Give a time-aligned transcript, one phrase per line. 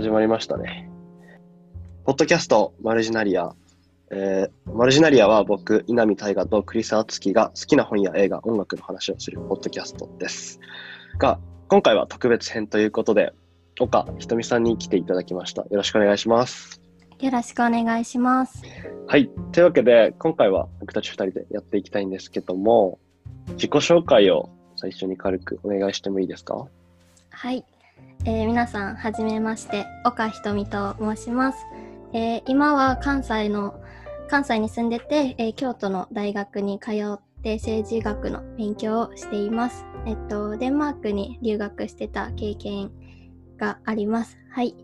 [0.00, 0.88] 始まりましたね。
[2.06, 3.54] ポッドキャストマルジナリア。
[4.10, 10.58] えー、マルジナリアは僕、稲見大河とクリス・アツキが好きな本や映画、音楽の話をするポッドキャストです。
[11.18, 13.34] が、今回は特別編ということで、
[13.78, 15.64] 岡ひとみさんに来ていただきました。
[15.64, 16.80] よろしくお願いします。
[17.18, 18.62] よろしくお願いします。
[19.06, 19.28] はい。
[19.52, 22.98] というわけで、今回は僕たち2人でやっていきたいんですけども、
[23.48, 26.68] 自己紹介を最初に軽くお願いしてもいいですか？
[27.32, 27.66] はい、
[28.24, 31.58] えー皆さんはじめまして岡ひとみと申します、
[32.12, 33.80] えー今は関西の
[34.28, 42.90] 関西に住んでて、えー京都の大学に通って政治学の勉強をしていますえっとデンマークに留学してた経験
[43.56, 44.74] がありますはい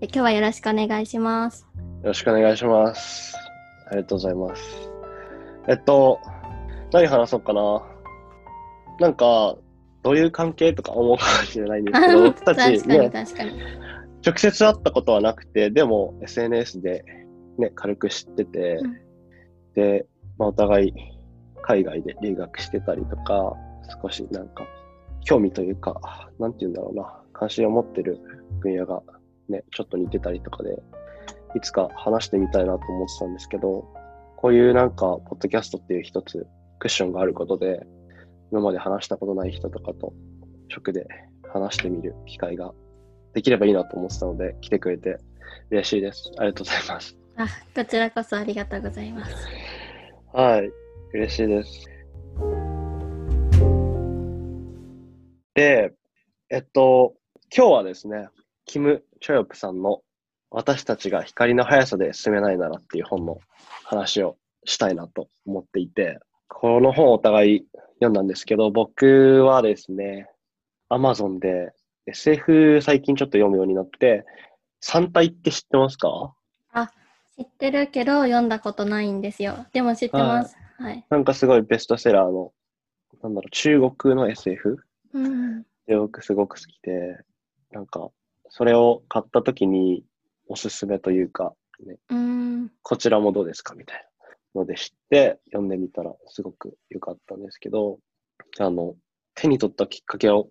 [0.00, 1.66] 今日はよろしくお願いします
[2.06, 3.34] よろしくお願いします。
[3.88, 4.90] ありがとうございます。
[5.66, 6.20] えっと、
[6.92, 7.82] 何話そうかな。
[9.00, 9.56] なんか、
[10.06, 13.50] どういう関係とか思うかもしれないんですけど、 僕たちね、確かに
[14.24, 17.04] 直接会ったことはなくて、でも SNS で
[17.58, 18.96] ね、軽く知ってて、うん。
[19.74, 20.06] で、
[20.38, 20.94] まあ、お互い
[21.62, 23.52] 海外で留学してたりとか、
[24.00, 24.64] 少しなんか、
[25.24, 26.00] 興味というか、
[26.38, 28.20] なんて言うんだろうな、関心を持ってる
[28.60, 29.02] 分野が
[29.48, 30.80] ね、ちょっと似てたりとかで、
[31.56, 33.84] いつか話してみたいなと思ってたんですけど、
[34.36, 36.46] こういうなんか、ポッドキャストっていう一つ
[36.78, 37.84] クッションがあることで、
[38.50, 40.12] 今まで話したことない人とかと
[40.70, 41.06] 直で
[41.52, 42.72] 話してみる機会が
[43.34, 45.18] できればいいなと思ってたので、来てくれて
[45.70, 46.30] 嬉しいです。
[46.38, 47.16] ありがとうございます。
[47.36, 49.34] あこちらこそありがとうございます
[50.32, 50.70] はい、
[51.12, 51.86] 嬉しいです。
[55.54, 55.92] で、
[56.50, 57.14] えっと、
[57.54, 58.28] 今日はですね、
[58.64, 60.02] キム・チョヨプさんの
[60.50, 63.38] 私たちが光の速さで進めないならっていう本の
[63.84, 67.66] 話をしたいなと思っていて、この本をお互い
[67.96, 70.28] 読んだんですけど、僕はですね、
[70.90, 71.72] Amazon で
[72.06, 74.24] SF 最近ちょっと読むようになって、
[74.80, 76.34] 三体って知ってますか？
[77.38, 79.66] 知ってるけど読んだことないんですよ。
[79.74, 80.56] でも知ってます。
[80.78, 82.52] はい、なんかすごいベストセラーの、
[83.22, 84.78] なんだろう、中国の SF
[85.12, 85.62] うん。
[85.86, 87.18] で僕すごく好きで、
[87.72, 88.08] なんか、
[88.48, 90.04] それを買った時に
[90.48, 91.54] おすすめというか、
[91.84, 92.70] ね、うん。
[92.82, 93.74] こちらもどうですか？
[93.74, 94.15] みたいな
[94.56, 97.98] ので知って読んでみたらすごく良かったんですけど、
[98.58, 98.94] あの、
[99.34, 100.48] 手に取ったきっかけを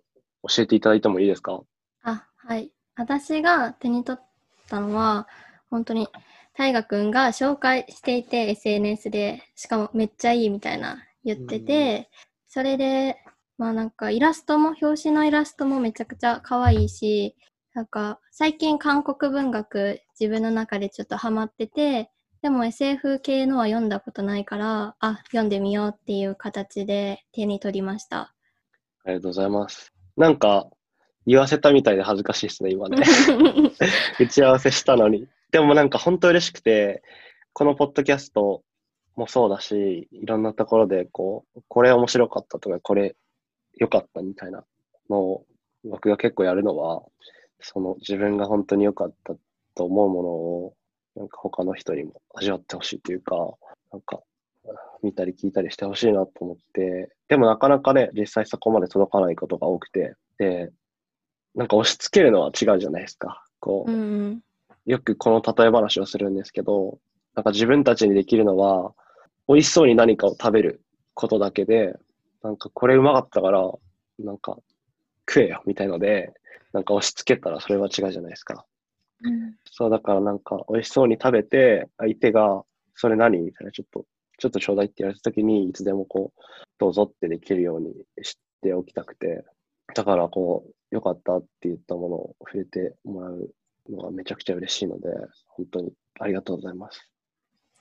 [0.48, 1.60] 教えていただいてもいいですか？
[2.02, 2.72] あ、はい。
[2.96, 4.26] 私が手に取っ
[4.68, 5.28] たのは、
[5.70, 6.08] 本当に、
[6.54, 12.08] 大河君が紹介していて、SNS で、しかもめっちゃいいみたいな言ってて、
[12.48, 13.16] それで、
[13.58, 17.36] まあなんかイラストも、表紙のイラストもめちゃくちゃ可愛いし、
[17.74, 22.10] なんか最近韓国文学自分の中でちょっとハマってて、
[22.46, 28.36] でも SF 系のは読んだことないから、あ、読んでみようっていう形で手に取りました。
[29.04, 29.92] ありがとうございます。
[30.16, 30.68] なんか、
[31.26, 33.02] 言わせたみたいで恥ずかしいですね、今ね。
[34.20, 35.26] 打ち合わせしたのに。
[35.50, 37.02] でもなんか本当嬉しくて、
[37.52, 38.62] このポッドキャスト
[39.16, 43.16] もそうだし、いろんなところでこう、これ面白かったとか、これ
[43.74, 44.64] 良かったみたいな
[45.10, 45.46] のを
[45.82, 47.02] 僕が結構やるのは、
[47.58, 49.34] その自分が本当に良かった
[49.74, 50.76] と思うものを、
[51.16, 53.34] なんか他の人にも味わってほしいというか、
[53.92, 54.20] なんか
[55.02, 60.70] 見たり聞いたりしてほしいなと思って、でもなかなかね、実際そこまで届かないことが多くて、で、
[61.54, 63.44] なんか押し付けるのは違うじゃないですか。
[63.60, 64.40] こう、うん
[64.84, 66.98] よくこの例え話をするんですけど、
[67.34, 68.94] なんか自分たちにできるのは、
[69.48, 70.80] 美味しそうに何かを食べる
[71.14, 71.96] ことだけで、
[72.42, 73.68] なんかこれうまかったから、
[74.20, 74.56] なんか
[75.28, 76.32] 食えよみたいので、
[76.72, 78.64] なんか押し付けたらそれは違うじゃないですか。
[79.22, 79.56] うん。
[79.64, 83.40] そう、だからなんか美味しそうに食べて、相手が、それ何？
[83.40, 84.04] みたいな、ちょっと、
[84.38, 86.40] ちょっとちょうだいって言われた時に、いつでもこう、
[86.78, 89.44] どうぞってできるようにしておきたくて、
[89.94, 93.50] だからこう、よかったって言ったものを触れてもらう
[93.90, 95.08] のがめちゃくちゃ嬉しいので、
[95.48, 97.08] 本当にありがとうございます。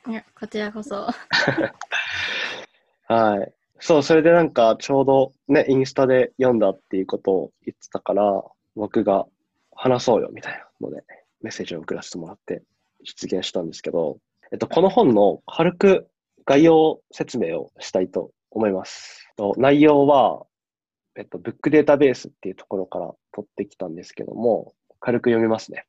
[0.08, 1.08] いや、こちらこそ。
[3.08, 3.54] はい。
[3.80, 8.44] そう、それでなんかちょうどね、インスタで読んだっていうことを言ってたから、
[8.76, 9.26] 僕が
[9.76, 11.04] 話そうよみたいなので、
[11.42, 12.64] メッセージを送らせてもらって
[13.04, 14.18] 実現したんですけど、
[14.52, 16.08] えっと、この本の軽く
[16.46, 19.28] 概要説明をしたいと思います。
[19.36, 20.46] と内容は、
[21.16, 25.86] えっと、ブックデータベースっていうところから取ってきたんですけども、軽く読みますね。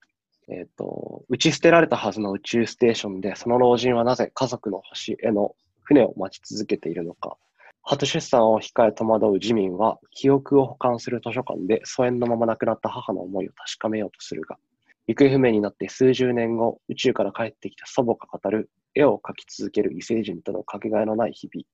[0.49, 7.37] えっと、打ち捨てられたはずの宇宙ステーションで、その老人はなぜ家族の星への船を待ち続けているのか。
[7.83, 14.57] 初出産を控え戸惑う自民は、記憶を保管する図書館で疎遠のまま亡くなった母の思いを確かめようとするが、
[15.07, 21.65] 行方不明になって数十年後、宇宙から帰ってきた祖母が語る絵を描き続ける異星人とのかけがえのない日々。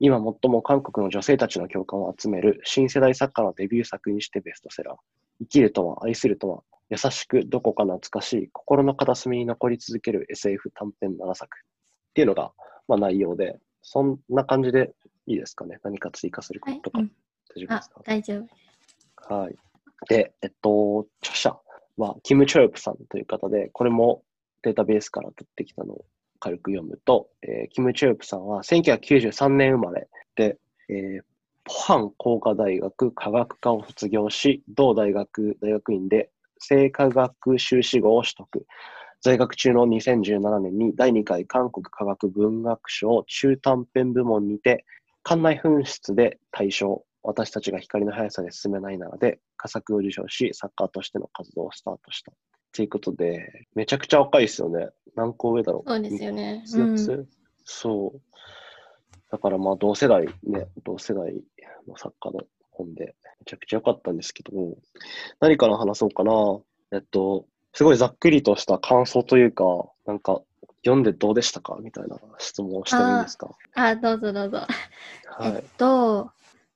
[0.00, 4.96] 今最も韓国の女性たちの共感を集める新世代作家のデビュー作にしてベストセラー。
[5.40, 12.52] 生きるとは、愛するとは、優しくどこか懐かしい心の片隅に残り続ける SF 短編7作っていうのが、
[12.88, 14.92] まあ、内容で、そんな感じで
[15.26, 15.78] いいですかね。
[15.84, 17.22] 何か追加することとか、はいうんあ
[17.54, 18.38] 大丈夫ですか、大丈
[19.28, 19.34] 夫。
[19.34, 19.56] はい。
[20.08, 21.56] で、えっと、著者
[21.96, 24.22] は、キム・チョヨプさんという方で、これも
[24.62, 26.04] データベースから取ってきたのを
[26.40, 30.58] 軽く読むと、えーキム・チョヨプさんは1993年生まれで、
[30.88, 31.22] えー
[31.64, 38.66] ポハン工科大学科学科を卒業し、同大学大学院で生化学修士号を取得。
[39.20, 44.84] 在学中の2017年に第2回韓国科学文学賞中短編部門にて、
[45.22, 52.32] 館内紛失で大賞、私たちが光の速さで進めないならで、佳作を受賞し、作家としての活動をスタートした。
[52.74, 54.88] ということで、めちゃくちゃ若いですよね。
[55.14, 55.88] 何個上だろう。
[55.90, 56.62] そうですよね。
[56.66, 57.28] 三つ四つ
[57.64, 58.20] そう。
[59.30, 61.32] だからまあ同世代ね、同世代
[61.86, 62.40] の作家の
[62.70, 64.52] 本で、めちゃくちゃ良かったんですけど、
[65.40, 66.32] 何から話そうかな。
[66.92, 69.64] えっと、すごいざっくりとした感想というか、
[70.06, 70.42] なんか、
[70.84, 71.78] 読んでどうでしたか？
[71.80, 73.54] みたいな質問をしてもいいですか？
[73.74, 74.56] あ、どうぞどうぞ。
[74.58, 75.62] はいえっ。
[75.78, 76.30] と、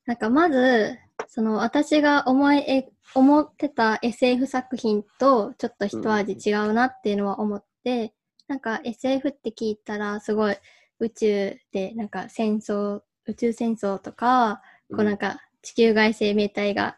[0.07, 0.99] なんかまず、
[1.29, 8.15] その私が思いえ思ってた SF 作品とちょっと一味違うなっていうのは思って、
[8.49, 10.57] なんか SF って聞いたらすごい
[11.01, 16.97] 宇宙でなんか戦争、宇宙戦争とか、こうなんか地球外生命体が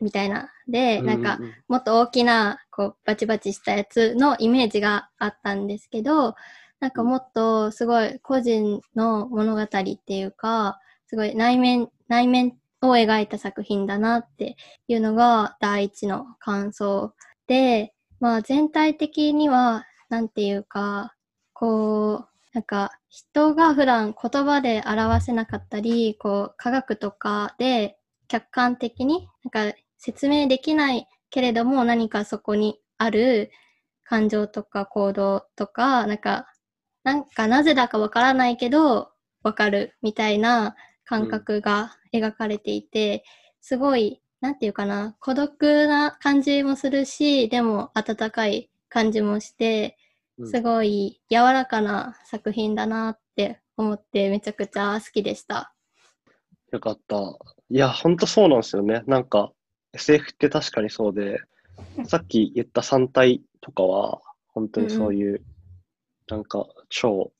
[0.00, 0.50] みたいな。
[0.68, 1.38] で、なんか
[1.68, 6.34] もっと大きな、こう、バチバチしたやつのイメージがあったんですけど、
[6.80, 10.78] なんかもっとすごい個人の物語っていうか、
[11.08, 12.52] すごい内面、内面
[12.82, 14.56] を描いた作品だなって
[14.88, 17.14] いうのが第一の感想
[17.46, 21.14] で、まあ全体的には、なんていうか、
[21.54, 33.50] こう、なんか人が普段言葉で表せなかったり、こう科学とかで客観的になんか説明できないけれども何かそこにある
[34.04, 36.46] 感情とか行動とか、なんか、
[37.02, 39.10] なんかなぜだかわからないけど
[39.42, 40.76] わかるみたいな
[41.08, 43.24] 感覚が描かれていて、
[43.62, 49.96] すごい、なんていうかな、孤独な感じもするし、でも温かい感じもして、
[50.38, 55.74] うんすごい柔らかな作品だなって思ってめちゃくちゃ好きでした。
[56.70, 57.36] よかった。
[57.70, 59.02] いや、ほんとそうなんですよね。
[59.08, 59.50] なんか、
[59.94, 61.40] SF って確かにそうで、
[62.04, 65.42] さっき言った3体とかは、本当にそういう、
[66.28, 67.32] なんか、超、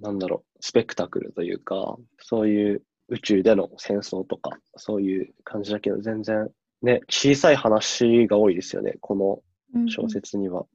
[0.00, 6.50] なんだろう、スペクタクルというか、そういう宇宙での戦争とか、そういう感じだけど、全然、
[6.82, 9.42] ね、小さい話が多いですよね、この
[9.74, 10.66] うん小説には。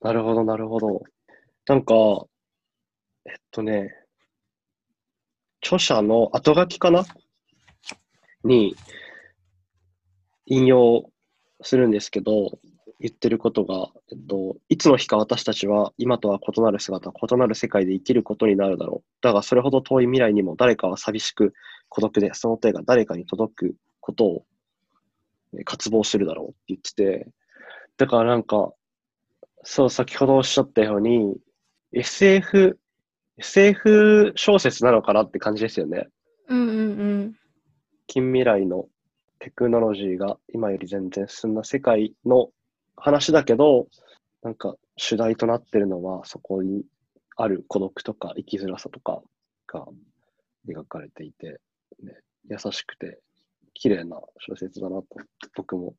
[0.00, 1.02] なるほど、なるほど。
[1.66, 1.94] なんか、
[3.24, 3.92] えっとね、
[5.62, 7.04] 著者の後書きかな？
[8.44, 8.76] に
[10.46, 11.10] 引用
[11.62, 12.58] するんですけど、
[13.00, 19.08] 言ってることが、えっと、いつの日か私たちは今とは異なる姿、異なる世界で生きることになるだろう。
[19.22, 21.52] だがそれほど遠い未来にも誰かは寂しく
[21.88, 24.46] 孤独で、その手が誰かに届くことを
[25.54, 27.28] えー渇望するだろうって言ってて、
[27.96, 28.72] だからなんか、
[29.62, 31.36] そう、先ほどおっしゃったように、
[31.92, 32.78] SF、
[33.38, 36.08] SF 小説なのかなって感じですよね。
[36.48, 36.82] うんうんう
[37.24, 37.34] ん。
[38.06, 38.86] 近未来の
[39.38, 42.50] テクノロジーが今より全然進んだ世界の
[42.96, 43.88] 話だけど、
[44.42, 46.84] なんか主題となってるのはそこに
[47.36, 49.22] ある孤独とか生きづらさとか
[49.66, 49.86] が
[50.68, 51.60] 描かれていて、
[52.02, 52.14] ね、
[52.48, 53.18] 優しくて
[53.74, 55.06] 綺麗な小説だなと
[55.56, 55.94] 僕も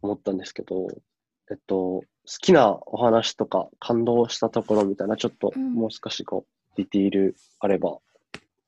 [0.00, 0.88] 思ったんですけど、
[1.50, 5.74] えっと、好きなお話とか感動したところみたいな、ちょっとうん。
[5.74, 7.98] もう少しこう、ディティールあれば。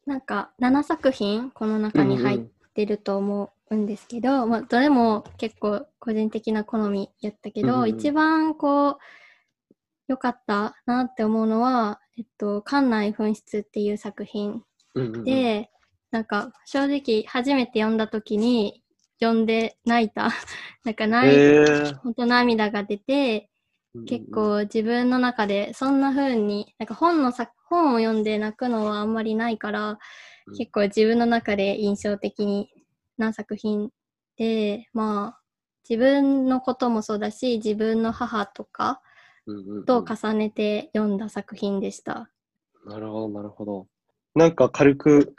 [0.07, 2.41] なんか7作品この中に入っ
[2.75, 8.99] てると思うんですけど、まあ、どれも結構個人的な好みやったけど、うんうん一番こう
[10.07, 14.63] 良かったなって思うのは「えっと、館内紛失」っていう作品
[14.95, 15.25] うんうんうん。
[15.25, 15.71] で、
[16.11, 18.83] なんか正直初めて読んだ時に
[19.21, 20.29] 読んで泣いた。
[20.85, 23.51] なんか泣い、へー本当涙が出て
[24.07, 29.99] 結構自分の中でそんな風になんか本のさ本を読んで泣くのはあんまりないから、
[30.47, 30.57] うん。
[30.57, 32.71] 結構自分の中で印象的に
[33.19, 33.91] な作品
[34.37, 35.41] でまあ
[35.89, 39.01] 自分のこともそうだし自分の母とか
[39.47, 42.31] うんうんうんと重ねて読んだ作品でした。
[42.87, 43.87] なるほど、なるほど。
[44.35, 45.35] なんか軽く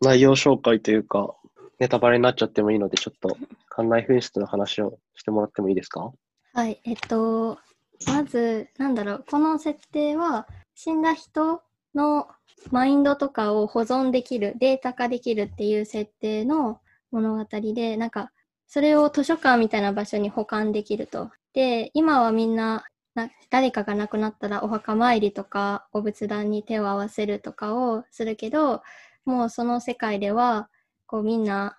[0.00, 1.34] 内容紹介というか、
[1.78, 3.36] ネタバレになっちゃってもいいので、ちょっと
[3.68, 6.12] 館内紛失の話をしてもらってもいいですか？
[6.52, 7.58] はい、えっと、
[8.06, 11.62] まず、なんだろう、この設定は、死んだ人
[11.94, 12.28] の
[12.70, 16.80] マインドとかを保存できる、データ化できるっていう設定の
[17.10, 18.32] 物語で、なんか、
[18.66, 21.30] それを図書館みたいな場所に保管できると。
[21.52, 28.82] で、今はみんなな誰かが亡くなったらお墓参りとかお仏壇に手を合わせるとかをするけど
[29.24, 30.68] もうその世界では
[31.06, 31.76] こうみんな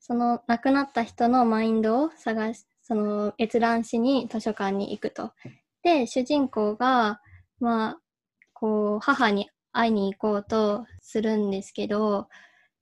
[0.00, 5.32] その亡くなった人のマインドを探しその閲覧しに図書館に行くと。
[5.82, 7.20] で主人公が
[7.60, 7.98] まあ
[8.52, 12.28] こう母に会いに行こうとするんですけど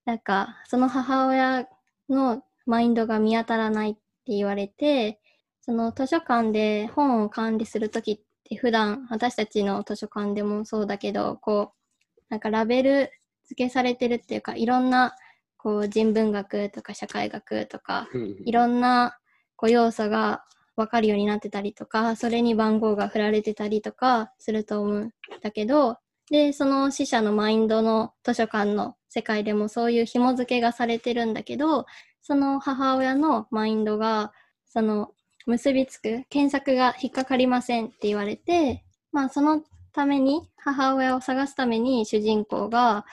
[0.05, 1.67] なんかその母親
[2.09, 5.21] のマインドが見当たらないって言われて
[5.61, 13.11] その図書館で本を管理するときって普段私たちの図書館でもそうだけどこうなんかラベル
[13.45, 15.15] 付けされてるっていうかいろんな
[15.57, 18.09] こう人文学とか社会学とか
[18.45, 19.19] いろんな
[19.57, 20.45] こう要素が
[20.75, 25.11] 分かるようになってたりとかそれに番号が振られてたりとかすると思うん
[25.43, 25.99] だけど
[26.31, 31.85] でその死者のマインドの図書館の世界でもそういう紐付けがされてるんだけど
[32.23, 34.33] その母親のマインドが
[34.67, 35.11] その
[35.47, 43.05] 結びつく検索が引っかかりませんって言われて、まあそのために母親を探すために主人公が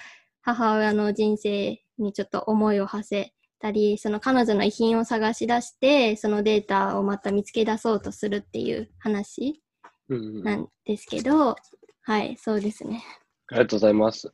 [0.42, 9.62] 母親の人生にちょっと思いを馳せたり、その彼女の遺品を探し出して、そのデータをまた見つけ出そうとするっていう話
[10.08, 11.56] なんですけど、うんうん、
[12.04, 13.04] はい、そうですね。
[13.48, 14.32] ありがとうございます。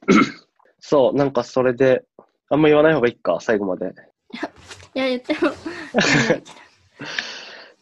[0.87, 2.05] そう、なんかそれで、
[2.47, 3.91] あんま言わない方がいいか、最後まで。
[4.93, 5.51] いや、言っても。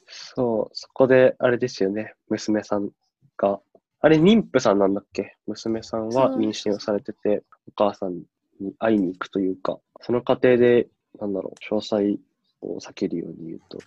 [0.08, 2.92] そう、そこで、あれですよね、娘さん
[3.36, 3.60] が、
[4.00, 5.36] あれ、妊婦さんなんだっけ？
[5.48, 8.22] 娘さんは妊娠をされてて、お母さん
[8.62, 10.88] に会いに行くというか、その過程で、
[11.20, 12.20] なんだろう、詳細
[12.62, 13.80] を避けるように言うと、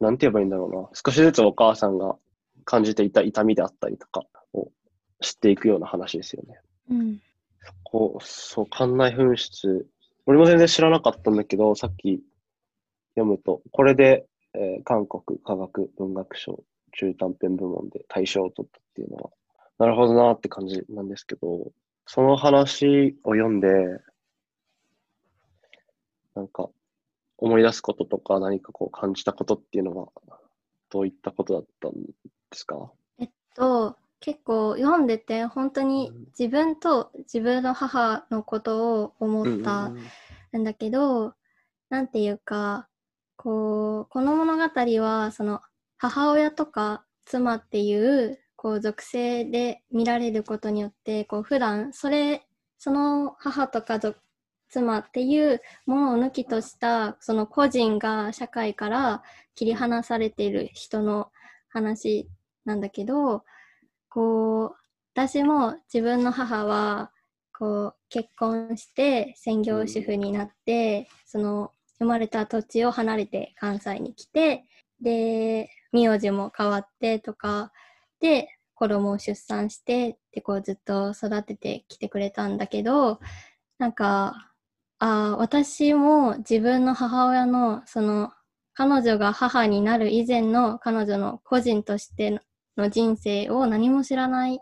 [0.00, 2.16] なんて言えばいいんだろうな、少しずつお母さんが
[2.64, 4.70] 感じていた痛みであったりとかを
[5.20, 6.58] 知っていくような話ですよね。
[6.90, 7.20] うん。
[7.70, 9.86] そこ、そう、館内紛失、
[10.26, 12.22] 俺も全然知らなかったんだけど、さっき
[13.14, 16.64] 読むと、これでえー、韓国科学文学賞
[16.98, 19.30] 中短編部門で大賞を取ったっていうのは、
[19.78, 21.70] なるほどなって感じなんですけど、
[22.04, 23.68] その話を読んで、
[26.34, 26.68] なんか
[27.38, 30.08] 思い出すこととか何かこう感じたことっていうのは
[30.90, 31.98] どういったことだったんで
[32.50, 32.90] すか？
[33.20, 41.24] えっと、結構読んでて本当に自分と自分の母のことを思ったんだけど、うん
[41.90, 42.86] うんていうか
[43.42, 44.62] こう、この物語
[45.00, 45.62] は、その、
[45.96, 52.46] 母親とか妻っていう、こう、属性で見られることによって、こう、普段、それ、
[52.76, 53.98] その母とか
[54.68, 59.22] 妻っていうものを抜きとした、その個人が社会から
[59.54, 61.32] 切り離されている人の
[61.70, 62.28] 話
[62.66, 63.44] なんだけど、
[64.10, 64.76] こう、
[65.14, 67.12] 私も自分の母は、
[67.56, 74.64] こう、結婚して専業主婦になって、その生まれた土地を離れて関西に来て、
[75.00, 77.72] で、名字も変わってとか、
[78.20, 83.20] で、子供を出産してでこうずっと育ててきてくれたんだけど、
[83.78, 84.50] なんか、
[84.98, 88.32] あ私も自分の母親のその
[88.74, 92.40] 彼女が母になる以前の彼女の個人として
[92.76, 94.60] の人生を何も知らない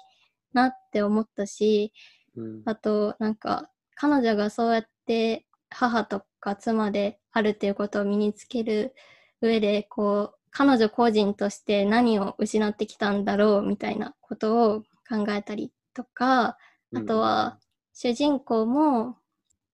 [0.52, 1.92] なって思ったし、
[2.36, 8.94] うん、あとなんか彼女がそうやって母とか妻であるっていうことを身につける
[9.40, 16.56] 上でこう彼女個人として何を失ってきたんだろうみたいなことを考えたりとか
[16.94, 17.58] あとは
[17.94, 19.16] 主人公も、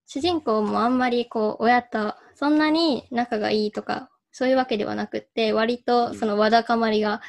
[0.06, 7.20] 主人公もあんまりこう親とそんなに仲がいいとかそういうわけではなくって割とそのわだかまりが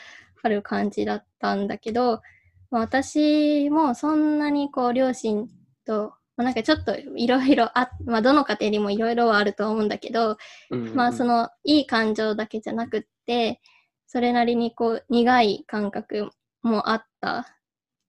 [0.45, 2.21] ある感じだったんだけど、
[2.69, 5.49] まあ、私もそんなにこう両親
[5.85, 10.37] とまあ、なんかちょっといろいろあ、まあ、どの家庭にもいろいろはあると思うんだけど、
[10.69, 13.61] うんうん、まあそのいい感情だけじゃなくって
[14.05, 16.29] それなりにこう苦い感覚
[16.61, 17.47] もあった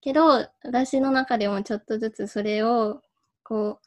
[0.00, 3.00] けど私の中でもちょっとずつそれを
[3.44, 3.78] こ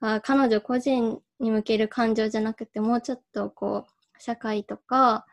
[0.00, 5.26] うあ彼女個人に向ける感情じゃなくてもうちょっとこう社会とか、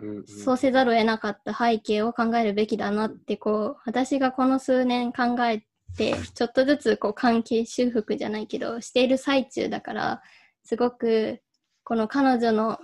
[0.00, 5.64] うんうん、そうせざるを得なかった背景を考えるべきだなってこう私がこの数年考え
[5.96, 10.22] てちょっとずつこう関係修復じゃないけどしている最中だから
[10.64, 11.40] すごく
[11.84, 12.78] この彼女の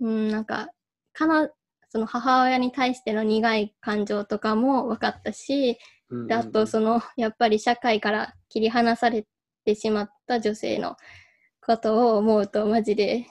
[0.00, 0.68] うんなんか
[1.12, 1.50] 彼
[1.88, 5.78] その母親に対しての苦い感情とかも分かったし、
[6.26, 9.26] であとそのやっぱり社会から切り離され
[9.66, 10.96] てしまった女性の
[11.60, 13.26] ことを思うとマジで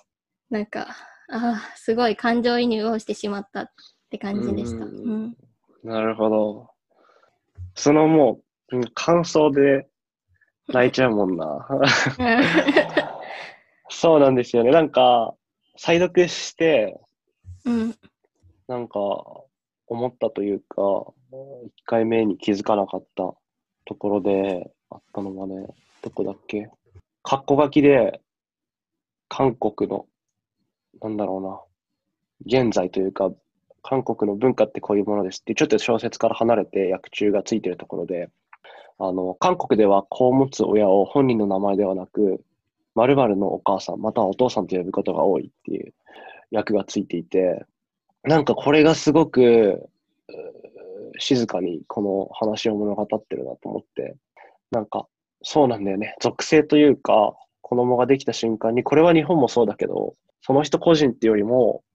[0.51, 0.95] なんか
[1.31, 3.71] ああすごい感情移入をしてしまったっ
[4.09, 4.85] て感じでした。
[4.85, 5.35] うん、
[5.83, 6.69] なるほど。
[7.75, 9.87] そのもう感想で
[10.67, 11.67] 泣いちゃうもんな。
[13.89, 14.71] そうなんですよね。
[14.71, 15.35] なんか、
[15.77, 16.99] 再読して、
[17.65, 17.95] うん、
[18.67, 18.97] なんか、
[19.87, 21.13] 思ったというか、1
[21.85, 23.33] 回目に気づかなかった
[23.85, 25.67] ところであったのはね、
[26.01, 26.69] どこだっけ？
[27.21, 28.21] カッコ書きで、
[29.27, 30.07] 韓国の、
[31.01, 31.69] なんだろ
[32.45, 33.31] うな、現在というか、
[33.83, 38.29] 韓国の文化ってこういうものですって、ちょっと小説から離れて訳中がついてるところで、
[38.99, 42.43] あの、韓国では子を持つ親を本人の名前ではなく、
[42.95, 45.93] 〇〇のお母さん、またはお父さんと呼ぶことが多いっていう
[46.51, 47.65] 訳がついていて、
[48.23, 49.89] なんかこれがすごく、
[51.17, 54.15] 静かにこの話を物語ってるなと思って、
[54.71, 55.07] なんか
[55.43, 56.15] そうなんだよね。
[56.21, 57.35] 属性というか、
[57.71, 61.85] 子供ができた瞬間に、これは日本もそうだけど、その人個人っていうよりも、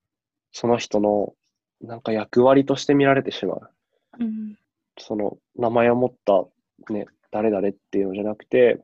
[0.50, 1.34] その人の
[1.82, 3.60] なんか役割として見られてしまう。
[4.20, 4.56] うん。
[4.98, 6.46] その名前を持った
[6.90, 8.80] ね、誰々っていうのじゃなくて、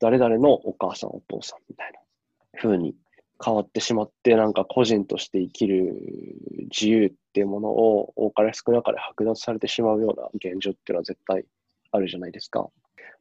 [0.00, 2.00] 誰々のお母さん、お父さんみたいな
[2.60, 2.96] 風に
[3.40, 5.94] 変わってしまって、なんか個人として生きる
[6.72, 11.44] 自由っていうものを多かれ少なかれ剥奪されてしまうような現状っていうのは絶対
[11.92, 12.68] あるじゃないですか。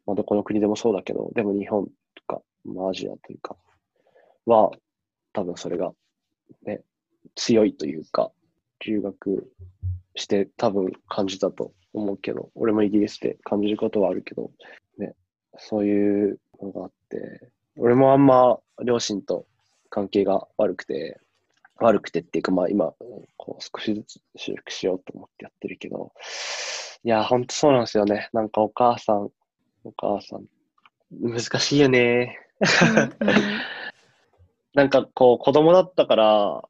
[0.08, 1.86] まあ、どこの国でもそうだけど、でも日本
[2.16, 3.56] とか、まあ、アジアというか、
[4.46, 4.72] は、
[5.34, 5.94] 多分それが
[6.64, 6.82] ね、
[7.36, 8.32] 強いというか、
[8.86, 9.52] 留学
[10.16, 14.52] して多分感じたと思うけど、俺もイギリスで感じることはあるけど、
[14.98, 15.16] ね、
[15.58, 19.46] そういうのがあって、俺もあんま両親と
[19.90, 21.20] 関係が悪くて、
[21.78, 22.94] 悪くてっていうか、まあ今、
[23.38, 26.12] こう少しずつ修復しようと思ってやってるけど、
[27.04, 28.30] いや、ほんとそうなんですよね。
[28.34, 29.30] なんかお母さん、
[29.84, 30.46] お母さん、
[31.12, 32.38] 難しいよね。
[34.74, 36.64] なんかこう子供だったから、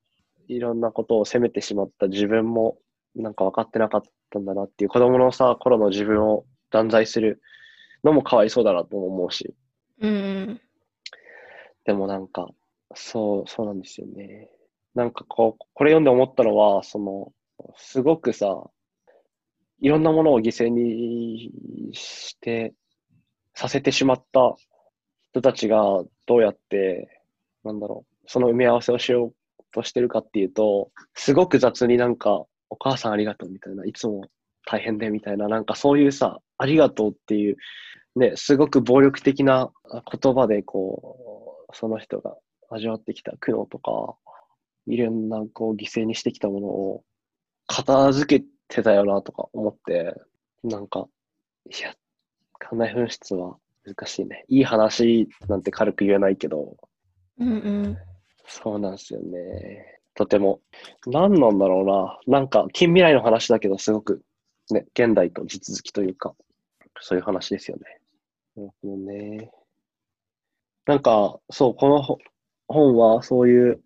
[0.48, 2.78] いろんなことを責めてしまった自分も
[3.16, 7.42] なんか分かってなかったんだなっていう子供のさ、頃の自分を断罪する
[8.04, 9.54] のもかわいそうだなとも思うし、
[10.00, 10.14] うんう
[10.54, 10.62] ん。
[11.86, 12.48] でもなんか、
[12.96, 14.50] そう、そうなんですよね。
[14.96, 17.32] なんかこう、これ読んで思ったのは、その、
[17.78, 18.70] すごくさ、
[19.80, 21.52] いろんなものを犠牲に
[21.94, 22.74] して、
[23.54, 24.56] させてしまった
[25.32, 25.78] 人たちが
[26.28, 27.22] どうやって、
[27.64, 34.26] なんだろう、その埋め合わせをしようとしてるかっていうと、すごく雑になんか、お母さんありがとうみたいな、いつも
[34.66, 37.56] 大変でみたいな、なんかそういうさ、ありがとうっていう、
[38.16, 39.72] ね、すごく暴力的な
[40.22, 42.36] 言葉でこう、その人が
[42.70, 44.16] 味わってきた苦悩とか、
[44.88, 47.04] いろんなこう犠牲にしてきたものを
[47.68, 50.14] 片付けてたよなとか思って、
[50.64, 51.08] なんか、
[51.70, 51.94] いや、
[52.60, 54.46] 館内紛失は難しいね。
[54.48, 56.78] いい話なんて軽く言えないけど、
[57.40, 57.98] うんうん。
[58.48, 60.00] そうなんですよね。
[60.14, 60.62] とても。
[61.08, 62.40] 何なんだろうな。
[62.40, 64.22] なんか、近未来の話だけど、すごく、
[64.70, 66.36] ね、現代と地続きというか、
[67.00, 67.84] そういう話ですよね。
[68.56, 69.52] なるほどね。
[70.86, 72.18] なんか、そう、このほ
[72.68, 73.82] 本は、そういう、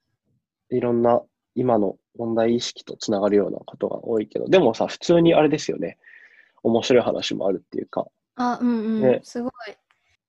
[0.71, 1.21] いろんな、
[1.53, 5.97] 今の問題意識とつながるようなことが多いけど、でもさ、普通にあれですよね。
[6.63, 8.07] 面白い話もあるっていうか。
[8.35, 9.01] あ、うんうん。
[9.01, 9.51] ねすごい。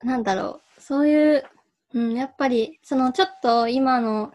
[0.02, 0.80] なんだろう。
[0.80, 1.44] そういう、
[1.94, 4.32] うん、やっぱり、そのちょっと今の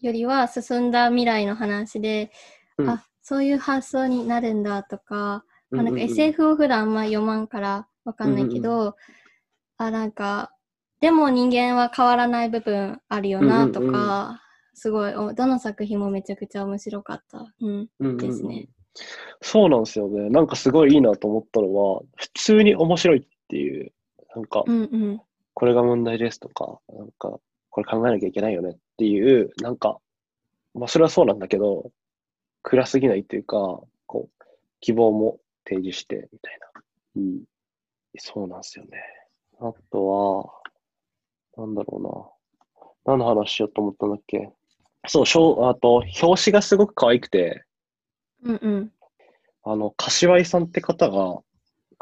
[0.00, 2.30] よりは進んだ未来の話で、
[2.78, 8.96] うんあ、そういう発想になるんだとか、まあ、なんかうんうんうん SF を普段あんま読まんからわかんないけど、
[9.76, 10.52] あ、なんか、
[11.00, 14.40] でも人間は変わらない部分あるよなとか、うんうんうん
[14.72, 17.52] すごいお、どの作品もめちゃくちゃ面白かった。
[17.60, 17.68] うん。
[17.68, 18.68] うんうんうんですね
[19.42, 20.30] そうなんですよね。
[20.30, 23.92] なんかすごいいいなと思ったのは、普通に面白いっていう、
[24.34, 25.20] なんか、うんうん。
[25.54, 27.38] これが問題ですとか、なんか、
[27.70, 29.98] これ考えなきゃいけないよねっていう、なんか、
[30.74, 31.90] まあそれはそうなんだけど、
[32.62, 34.44] 暗すぎないっていうか、こう、
[34.80, 35.38] 希望も
[35.68, 36.58] 提示して、みたい
[37.16, 37.22] な。
[37.22, 37.44] いい。
[38.18, 38.90] そうなんですよね。
[39.60, 40.60] あとは、
[41.56, 43.14] なんだろうな。
[43.16, 44.50] 何の話しようと思ったんだっけ？
[45.06, 47.64] そう、しょうあと、表紙がすごく可愛くて、
[48.42, 48.92] うんうん。
[49.64, 51.40] あの、柏井さんって方が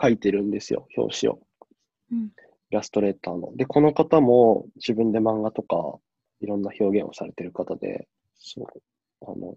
[0.00, 1.40] 書いてるんですよ、表紙を。
[2.12, 2.32] うん
[2.70, 3.56] イラストレーターの。
[3.56, 5.98] で、この方も自分で漫画とか
[6.42, 8.06] いろんな表現をされてる方で、
[8.38, 8.66] そう、
[9.26, 9.56] あの、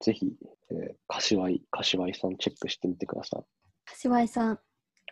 [0.00, 0.26] ぜひ、
[0.72, 3.44] えー、柏井、柏井さんチェックしてみてください。
[3.84, 4.58] 柏井さん。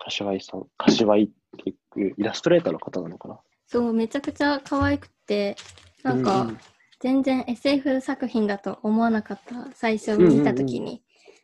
[0.01, 3.39] 柏井さん、柏井っていうイラストレーターの方なのかな？
[3.69, 5.55] そう、めちゃくちゃ可愛くて、
[6.03, 6.59] なんか、うんうん
[6.99, 11.03] 全然 SF 作品だと思わなかった、最初見たときに。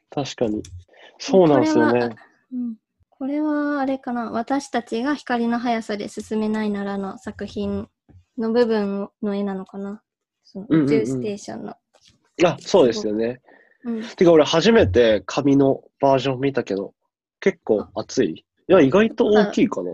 [0.08, 0.62] 確かに。
[1.18, 2.08] そうなんですよね。
[2.52, 2.76] うん、
[3.22, 7.88] これはあれかな、私たちが光の速さで進めないならの作品
[8.36, 10.02] の部分の絵なのかな。
[10.42, 11.76] そのうんうんうん宇宙ステーションの。
[12.44, 13.40] あ、そうですよね。
[13.84, 16.94] うんてか俺初めて紙のバージョン見たけど、
[17.38, 18.30] 結構熱い。
[18.30, 19.92] いや、意外と大きいかな。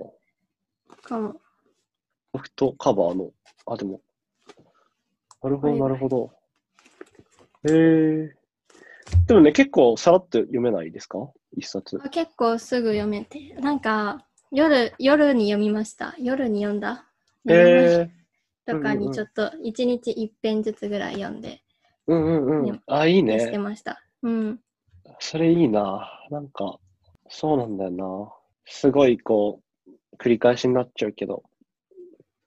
[1.02, 1.34] かも。
[2.32, 3.30] ソフトカバーの。
[3.66, 4.00] あ、でも。
[5.42, 6.30] なるほど、はいなるほど。
[7.68, 8.34] へえ。
[9.26, 11.30] でもね、結構さらっと読めないですか？
[11.56, 11.98] 一冊。
[12.04, 16.14] あ結構すぐ読めて、なんか夜、夜に読みました。
[16.18, 17.06] 夜に読んだ。
[17.48, 18.10] へえ
[18.66, 21.62] とかにちょっと一日一編ずつぐらい読んで、
[22.06, 22.82] うんうんうん。
[22.86, 23.58] あ、いいしてね。
[23.58, 24.02] ました。
[24.22, 24.60] うん。
[25.18, 26.26] それいいな。
[26.30, 26.78] なんか、
[27.28, 28.32] そうなんだよな。
[28.66, 31.44] すごいこう、繰り返しになっちゃうけど、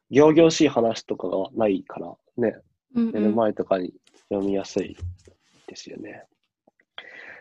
[0.10, 2.58] 行々しい話とかがないからね、
[2.96, 3.36] うん、う目のん。
[3.36, 3.94] 前とかに
[4.30, 4.98] 読みやすい
[5.68, 6.26] ですよね。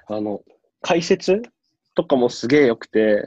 [0.06, 0.42] あの、
[0.82, 1.42] 解説？
[1.94, 3.24] とかもすげえ良くて、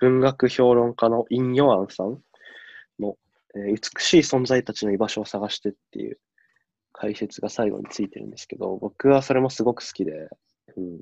[0.00, 2.20] 文学評論家のイン・ヨアンさん
[3.00, 3.16] の、
[3.56, 6.18] えー美しい存在たちの居場所を探してっていう
[6.92, 10.28] 解説が最後についてるんですけど、僕はそれもすごく好きで、
[10.76, 11.00] うん、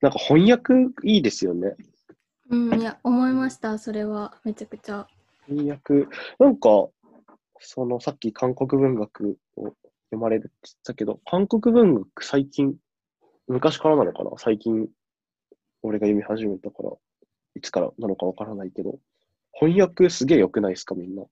[0.00, 0.72] なんか翻訳
[1.04, 1.74] いいですよね。
[2.48, 4.36] うん、いや、思いました、それは。
[4.44, 5.06] めちゃくちゃ。
[5.48, 6.88] 翻訳、なんか、
[7.58, 9.74] そのさっき韓国文学を
[10.10, 12.76] 読まれるって言ったけど、韓国文学最近、
[13.48, 14.30] 昔からなのかな？
[14.38, 14.88] 最近、
[15.86, 16.90] 俺が読み始めたから、
[17.54, 18.98] いつからなのかわからないけど、
[19.52, 21.22] 翻訳すげえ良くないですか、みんな。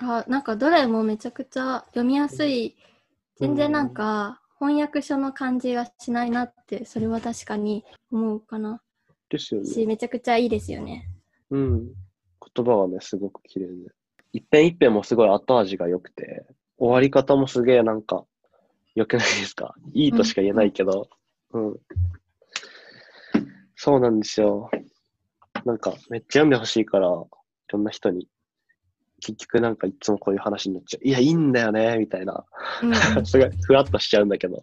[0.00, 2.76] あ、なんかどれもめちゃくちゃ読みやすい。
[3.36, 8.82] 全然なんか翻訳書の感じがしないなって、それは確かに思うかな。
[9.28, 9.66] ですよね。
[9.66, 11.08] し、めちゃくちゃいいですよね。
[11.50, 11.86] うん。
[12.54, 13.90] 言葉はね、すごく綺麗で。
[14.32, 16.46] 一編一編もすごい後味が良くて、
[16.78, 18.24] 終わり方もすげえなんか、
[18.94, 19.74] 良くないですか？
[19.94, 21.08] いいとしか言えないけど、
[21.52, 21.76] うん。
[23.88, 24.70] そうなんですよ。
[25.64, 27.10] なんか、めっちゃ読んでほしいから、い
[27.72, 28.28] ろんな人に。
[29.20, 31.08] 結局なんかいつもこういう話になっちゃう。
[31.08, 32.44] いや、いいんだよね、みたいな。
[32.82, 34.62] うん、 すごい、ふわっとしちゃうんだけど。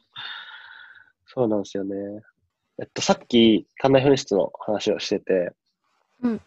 [1.26, 1.96] そうなんですよね。
[2.80, 5.54] えっと、さっき、館内紛失の話をしてて、
[6.22, 6.42] うん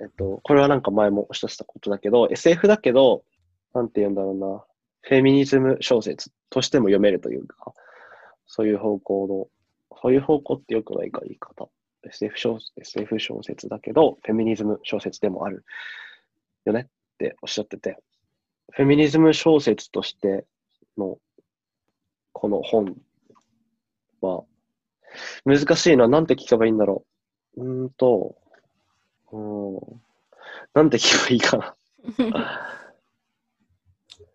[0.00, 3.24] えっと、これはなんか前もおっしゃってたことだけど、SF だけど、
[3.74, 4.64] なんて言うんだろうな、
[5.00, 7.74] フェミニズム小説としても読めるというか、
[8.46, 9.50] そういう方向
[9.90, 11.68] の、そういう方向ってよくないか言い方。
[12.04, 15.64] SF 小 SF 小説だけど、フェミニズム小説でもある
[16.64, 16.86] よねっ
[17.18, 17.98] ておっしゃってて、
[18.72, 20.44] フェミニズム小説として
[20.96, 21.18] の
[22.32, 22.96] この本
[24.20, 24.44] は、
[25.44, 26.08] 難しいな。
[26.08, 27.04] なんて聞けばいいんだろ
[27.56, 27.64] う。
[27.64, 28.36] うーんと、
[29.30, 29.38] うー
[29.94, 30.00] ん、
[30.74, 31.76] なんて聞けばいいかな。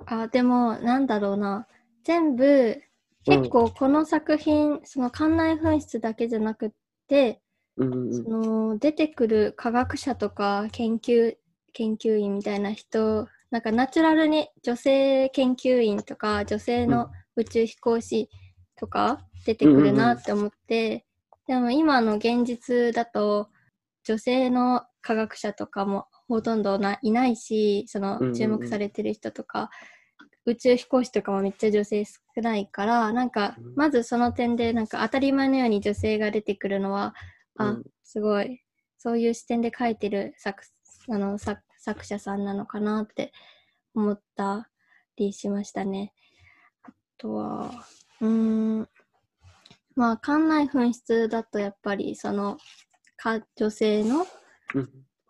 [0.24, 1.68] あ、でも、なんだろうな。
[2.04, 2.82] 全部、
[3.26, 6.72] 結構この作品、その館内紛失だけじゃなくっ
[7.08, 7.42] て、
[7.78, 8.24] うんうん。
[8.24, 11.36] その出てくる科学者とか研究
[11.74, 18.30] 研究員みたいな人なんかナチュラルに女性研究員とか女性の宇宙飛行士
[18.76, 21.06] とか出てくるなって思って、
[21.48, 23.50] でも今の現実だと
[24.04, 29.70] 女性の科学者とかもほとんどないないしその注目されてる人とか、
[30.46, 33.74] 宇宙飛行士とかもめっちゃ女性少ないからなんかうん。
[33.76, 37.14] まずその点でなんか当たり前のように女性が出てくるのは
[37.58, 37.84] あ、うん。
[38.04, 38.62] すごい、
[38.98, 40.64] そういう視点で書いてる作
[41.10, 43.32] あの作作者さんなのかなって
[43.96, 44.70] 思った
[45.16, 46.14] りしましたね。
[46.84, 47.72] あとは、
[48.22, 48.30] うー
[48.82, 48.90] ん、
[49.96, 52.58] まあ、館内紛失だとやっぱり、その、
[53.16, 54.28] か女性の、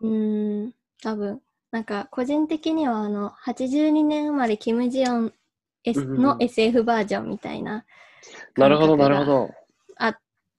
[0.00, 0.66] うん。
[0.66, 5.32] ん、多分、なんか個人的にはあの、82年生まれキム・ジヨン
[6.16, 7.86] の SF バージョンみたいな
[8.56, 9.54] なるほど、なるほど。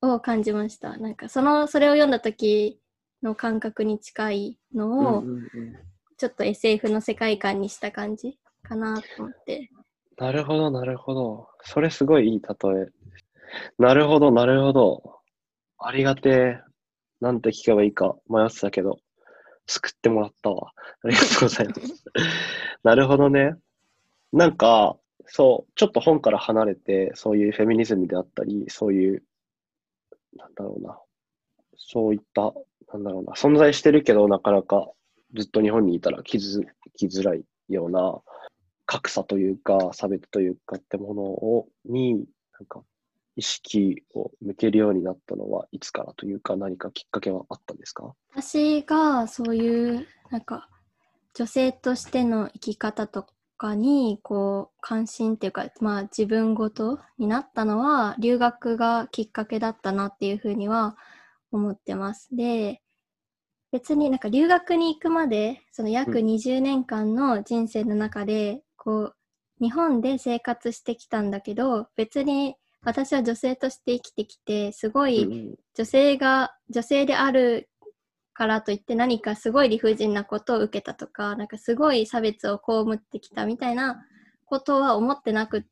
[0.01, 0.97] あを感じました。
[0.97, 2.79] なんかそのそれを読んだ時
[3.21, 5.49] の感覚に近いのを、うんうんうん
[6.19, 9.69] ちょっと SF の世界観にした感じかなと思って。
[10.17, 11.47] なるほど、なるほど。
[11.61, 12.87] それすごいいい例え。
[13.77, 15.21] なるほど、なるほど。
[15.77, 16.61] ありがてえ。
[17.21, 18.99] なんて聞けばいいか迷ってたけど、
[19.65, 20.73] 救ってもらったわ。
[21.03, 22.03] ありがとうございます。
[22.83, 23.55] なるほどね。
[24.33, 29.23] なんか、そう、ちょっと本から離れて、そういうフェミニズムであったり、そういう、
[30.35, 30.99] なんだろうな。
[31.77, 32.53] そういった、
[32.93, 33.33] なんだろうな。
[33.33, 34.89] 存在してるけど、なかなか
[35.35, 36.65] ずっと日本にいたら気づ
[36.95, 38.19] きづらいような
[38.85, 42.81] 格差というか、差別というかってものを、に、なんか、
[43.35, 48.13] 意識を向けるようになったのはいつからというか、何かきっかけはあったんですか？
[48.33, 50.67] 私がそういうなんか
[51.35, 53.27] 女性としての生き方と
[53.59, 60.95] かにこう関心っていうか、まあ、自分ごとになったのは留学がきっかけだったなっていうふうには
[61.51, 62.29] 思ってます。
[62.35, 62.81] で
[63.71, 69.15] 別になんか留学に行くまでその約うん20年間の人生の中でこう
[69.61, 77.69] 日本で生活してきたんだけど別に私は女性として生きてきてすごい、うん女性が女性である
[78.39, 84.05] からといって何かすごい理不尽なことを受けたとかなんかすごい差別を被ってきたみたいな
[84.45, 85.63] ことは思ってなくっ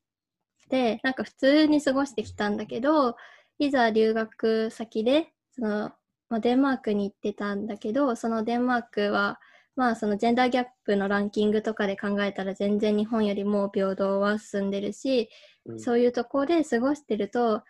[0.69, 3.15] てなんか普通に過ごしてきたんだけど
[3.59, 5.91] いざ留学先で、その、
[6.29, 9.39] まあ、デンマークに行ってたんだけど、そのデンマークは、
[9.75, 15.29] まあそのジェンダーギャップのランキングとかで考えたら全然日本よりも平等は進んでるし、
[15.65, 15.79] うん。
[15.79, 17.63] そういうところで過ごしてると、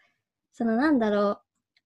[0.54, 1.42] そのなんだろう、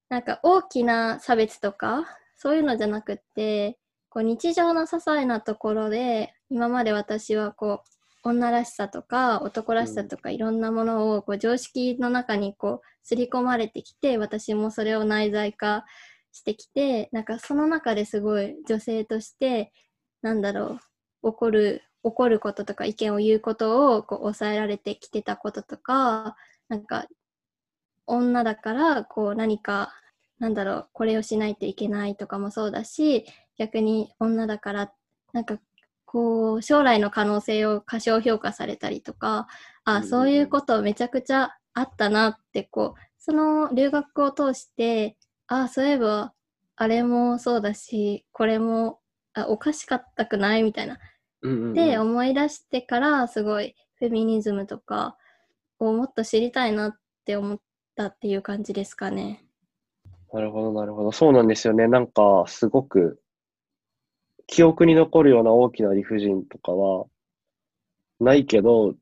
[0.10, 2.06] なんか大きな差別とか、
[2.42, 3.78] そういうのじゃなくって、
[4.10, 7.92] こう日常の些細なところで、今まで私はこう、
[8.24, 15.86] 女らしさとか男らしさとかいろんなものをこう常識の中にこう刷り込まれてきて私もそれを内在化
[16.32, 19.72] してきてなんかその中ですごい女性として
[20.22, 20.66] なんだろ
[21.24, 26.36] う怒る怒ることとか意見を言うことをこう抑えられてきてたこととか
[26.70, 27.08] なんか
[28.06, 29.94] 女だからこう何か
[30.42, 33.26] なんだろうこれをしないといけないとかもそうだし
[33.60, 34.92] 逆に女だから
[35.34, 35.60] なんか
[36.06, 39.48] こう将来の可能性を過小評価されたりとか
[39.86, 46.34] あそういうことめちゃくちゃあったなってこうその留学を通してあそういえば
[46.76, 49.00] あれもそうだしこれも
[49.36, 50.98] あおかしかったくないみたいな。
[51.74, 55.18] で思い出してからすごいフェミニズムとか
[55.80, 57.60] をもっと知りたいなって思っ
[57.96, 59.44] たっていう感じですかね。
[60.34, 61.12] なるほど、なるほど。
[61.12, 61.88] そうなんですよね。
[61.88, 63.22] なんか、すごく、
[64.46, 67.08] 記憶に残るような大きな理不尽とかは、
[68.20, 68.96] ないけど、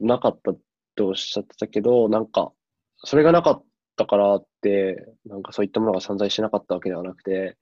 [0.00, 0.58] なかったっ
[0.96, 2.52] ておっしゃってたけど、なんか、
[2.98, 3.64] それがなかっ
[3.96, 7.56] たからって、なんかそういったものが存在しなかったわけではなくて、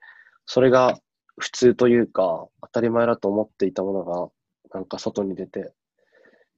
[0.46, 0.98] それが
[1.38, 4.28] 普通というか、当たり前だと思っていたものが、
[4.74, 5.72] なんか外に出て、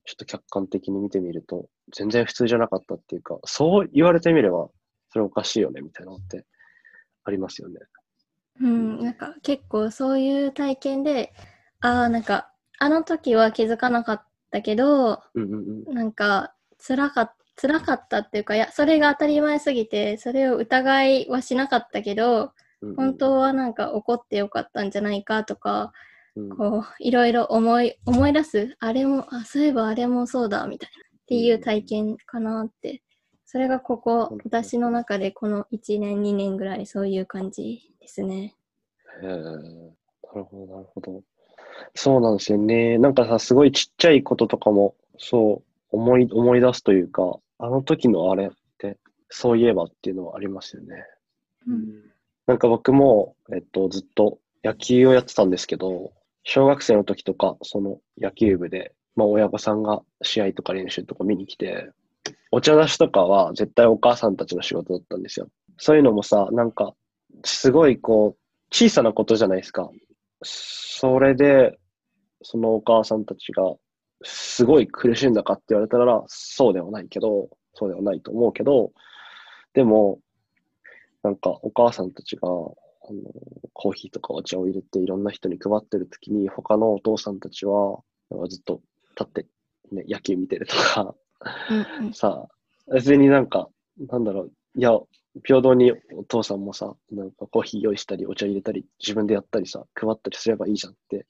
[0.05, 4.68] ちょっと客観的に見てみると、全然普通じゃなかったっていうか、そう言われてみれば、
[5.12, 6.46] それおかしいよね、みたいなのって
[7.25, 7.79] ありますよね。
[8.61, 11.35] うん、なんか結構そういう体験で
[11.81, 15.94] ああなんかあの時は気づかなかったけどうんうんうん。
[15.94, 22.96] なんか辛かっ辛かったっていうかいやそれが当たり前すぎてそれを疑いはしなかったけどうんうん。
[22.96, 25.92] 本当はなんか怒ってよかったんじゃないかとか
[26.37, 26.48] うん。
[26.51, 28.77] こういろいろ思い思い出す。
[28.81, 31.03] あれもあそういえばあれもそうだみたいな。
[31.18, 33.03] っていう体験かなって
[33.52, 38.56] それがここ私の中でこの1年2年ぐらいそういう感じですね。
[39.22, 41.22] へえ、なるほど、なるほど。
[41.94, 42.96] そうなんですよね。
[42.96, 45.62] なんかさ、すごいちっちゃいこととかも、そ
[45.92, 48.96] う、思い、思い出すというか、あの時のあれって、
[49.28, 51.04] そういえばっていうのはありますよね。
[51.66, 52.10] うん
[52.46, 61.90] なんか僕も、えっと、ずっと野球をやってたんですけど、小学生の時とか、その野球部で、まあ親御さんが試合とか練習とか見に来て、
[62.50, 65.48] お茶出しとかは絶対お母さんたちの仕事だったんですよ。
[65.78, 66.94] そういうのもさ、なんか、
[67.44, 68.38] すごいこう、
[68.70, 69.90] 小さなことじゃないですか。
[70.42, 71.78] それで、
[72.42, 73.74] そのお母さんたちが、
[74.24, 78.92] すごい苦しんだかって言われたら、そうではないけど、そうではないと思うけど、
[79.72, 80.20] でも、
[81.22, 82.72] なんかお母さんたちが、あの、
[83.72, 88.00] コーヒーとかお茶を入れていろんな人に配ってる時に、他のお父さんたちは、
[88.48, 88.80] ずっと
[89.18, 89.46] 立って、
[89.90, 91.14] ね、野球見てるとか、
[92.12, 94.90] さあ、別になんか、なんだろう、いや、
[95.44, 101.26] 平等にお父さんもさ、なんかコーヒー用意したり、お茶入れたり、自分でやったりさ、配ったりすればいいじゃんって、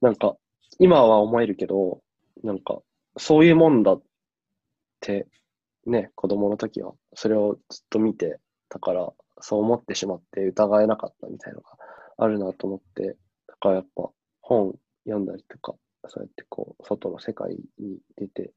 [0.00, 0.36] なんか、
[0.78, 2.02] 今は思えるけど、
[2.42, 2.80] なんか、
[3.16, 4.02] そういうもんだっ
[5.00, 5.26] て、
[5.86, 11.76] ね、子供の時は、それをずっと見てたから、そう思ってしまって疑えなかったみたいなのが
[12.18, 14.74] あるなと思って、だからやっぱ本
[15.04, 15.74] 読んだりとか、
[16.08, 18.52] そうやってこう、外の世界に出て、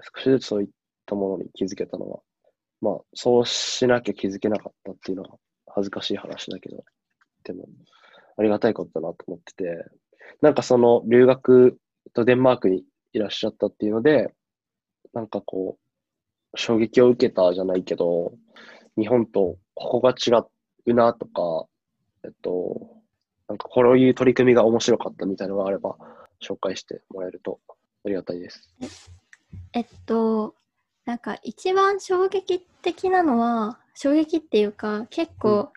[0.00, 0.68] 少しずつそういっ
[1.06, 2.20] たものに気づけたのは、
[2.80, 6.84] まあ、そうしなきゃ気づけなかったっていうのは恥ずかしい話だけど、
[7.44, 7.66] でも、
[8.36, 9.84] ありがたいことだなと思ってて、
[10.42, 11.78] なんかその留学
[12.12, 14.32] とデンマークにいらっしゃったっていうので、
[15.14, 18.32] なんかこう、衝撃を受けたじゃないけど、
[18.98, 20.30] 日本とここが違
[20.86, 21.66] うなとか、
[22.24, 22.96] えっと、
[23.48, 25.96] なんかこういう取り組みが面白かったみたいなのがあれば、
[26.42, 27.60] 紹介してもらえると
[28.04, 28.70] ありがたいです。
[29.72, 30.54] えっと、
[31.04, 35.38] なんか一番衝撃的なのは、衝撃っていうか、結うん。
[35.38, 35.72] 構、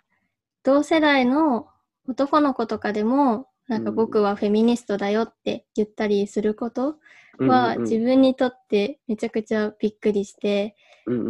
[0.63, 1.68] 同世代の
[2.08, 3.96] 男の子とかでも、なんかうん。
[3.96, 6.98] 僕はフェミニストだよって言ったりすること
[7.39, 10.76] は、自分にとってめちゃくちゃびっくりして、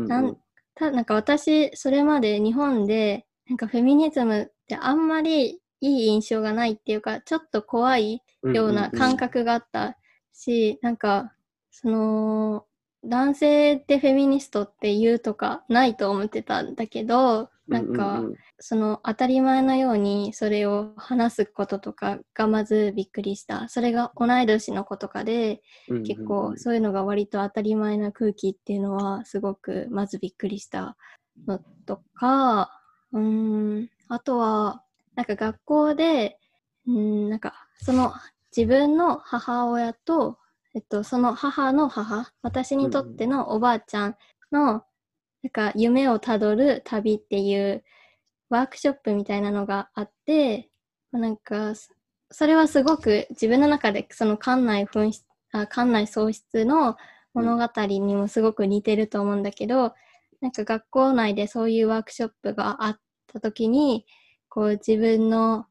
[0.07, 0.37] なん
[0.75, 9.97] たなんか私、それまで日本で、なんかフェミニズムってあんまりいい印象がないっていうか、ちょっと怖いような感覚があった
[10.33, 11.33] し、なんか、
[11.71, 12.65] その、
[13.03, 18.21] 男性でフェミニストって言うとかないと思ってたんだけど、なんか、
[18.59, 23.69] その当たり前のようにそれを話すこととかがまずびっくりした。
[23.69, 25.61] それが同い年の子とかで、
[26.03, 30.97] 結構そういうのが割と当たり前な空気っていうのはすごくまずびっくりした
[31.47, 32.81] のとか、
[33.13, 34.83] うーん、あとは、
[35.15, 36.37] なんか学校で、
[36.85, 36.93] うー
[37.27, 38.11] ん、なんか、その
[38.55, 40.37] 自分の母親と、
[40.75, 44.17] えっと、その母の母、私にとってのおばあちゃん
[44.51, 44.83] の、
[45.43, 47.83] なんか夢をたどる旅っていう
[48.49, 50.69] ワークショップみたいなのがあって、
[51.11, 51.73] なんか、
[52.31, 56.95] それはすごく自分の中でその館内紛失あ館内喪失の
[57.33, 59.93] 物語にもすごく似てると思うんだけど、
[60.41, 62.99] なんか学校内でそういうワークショップがあっ
[63.33, 64.05] た時に、
[64.47, 65.65] こう自分の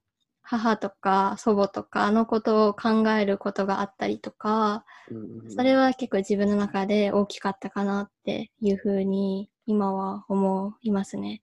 [0.51, 11.43] 母とか祖母とかのことを考えることがあったりとか、うんうんそれは結構自分の中で大きかったかなっていうふうに今は思いますね。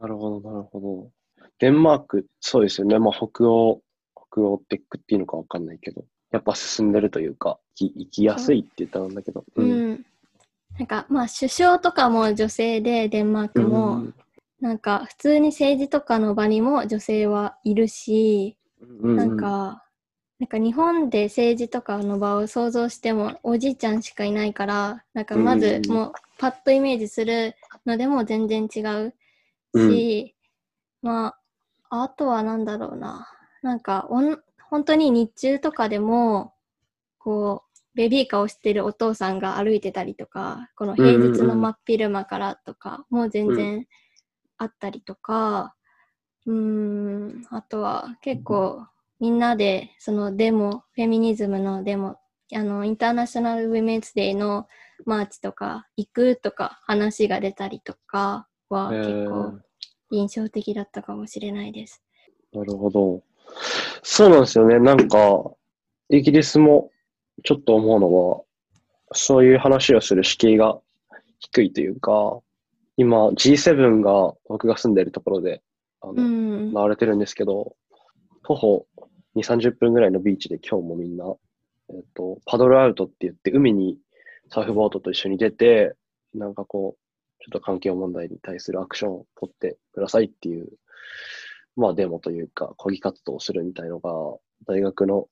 [0.00, 1.10] なるほど、なるほど。
[1.58, 2.98] デンマーク、そうですよね。
[2.98, 3.82] まあ、北欧、
[4.14, 9.44] 北欧って言っていいのかわかんないけど、やっぱ進んでるというか、生きやすいって言ったんだけど。
[9.56, 9.62] う。
[9.62, 10.04] ん。
[10.78, 14.14] なんかまあ首相とかも女性でデンマークも、うん
[14.60, 19.84] なんか普通に政治とかの場にも女性はいるし、うんなんか、
[20.38, 27.54] なんか日本で政治とかの場を想像してもおじいちゃんしかいないから、なんかまずうんもうパッとイメージする
[27.86, 29.14] のでも全然違う
[29.74, 30.36] し、
[31.02, 31.34] ま
[31.90, 33.28] あ、あとはなんだろうな。
[33.62, 34.38] なんかおん、
[34.70, 36.54] 本当に日中とかでも、
[37.18, 43.86] こう、ベビーカーをしてるお父さんが歩いてたりとか、この平日の真っ昼間からとかも全然
[44.58, 45.74] あったりとか、
[46.46, 48.86] うーん、あとは結構
[49.20, 52.16] みんなでそのデモ、フェミニズムのデモ、
[52.54, 54.66] あの、 International Women's Day の
[55.04, 59.58] マーチとか行くとか話が出たりとかはえ結構ー
[60.10, 62.02] 印象的だったかもしれないです。
[62.52, 63.22] なるほど。
[64.02, 64.78] そうなんですよね。
[64.78, 65.18] なんか、
[66.08, 66.90] イギリスも
[67.44, 68.42] ちょっと思うのは、
[69.12, 70.78] そういう話をする敷居が
[71.40, 72.40] 低いというか、
[72.98, 75.62] 今 G7 が僕が住んでるところで
[76.00, 76.22] あうの、
[76.70, 76.74] ん。
[76.74, 77.76] 行われてるんですけど、
[78.42, 78.86] 徒歩
[79.36, 81.24] 2、30分ぐらいのビーチで今日もみんな、
[81.90, 83.96] えっと、パドルアウトって言って海に
[84.50, 85.94] サーフボードと一緒に出て、
[86.34, 90.68] なんかこう、ちょっと環境問題に対するアクションを取ってくださいっていう、
[91.76, 94.10] まあデモというか、抗議活動をするみたいのが、
[94.66, 95.28] 大学の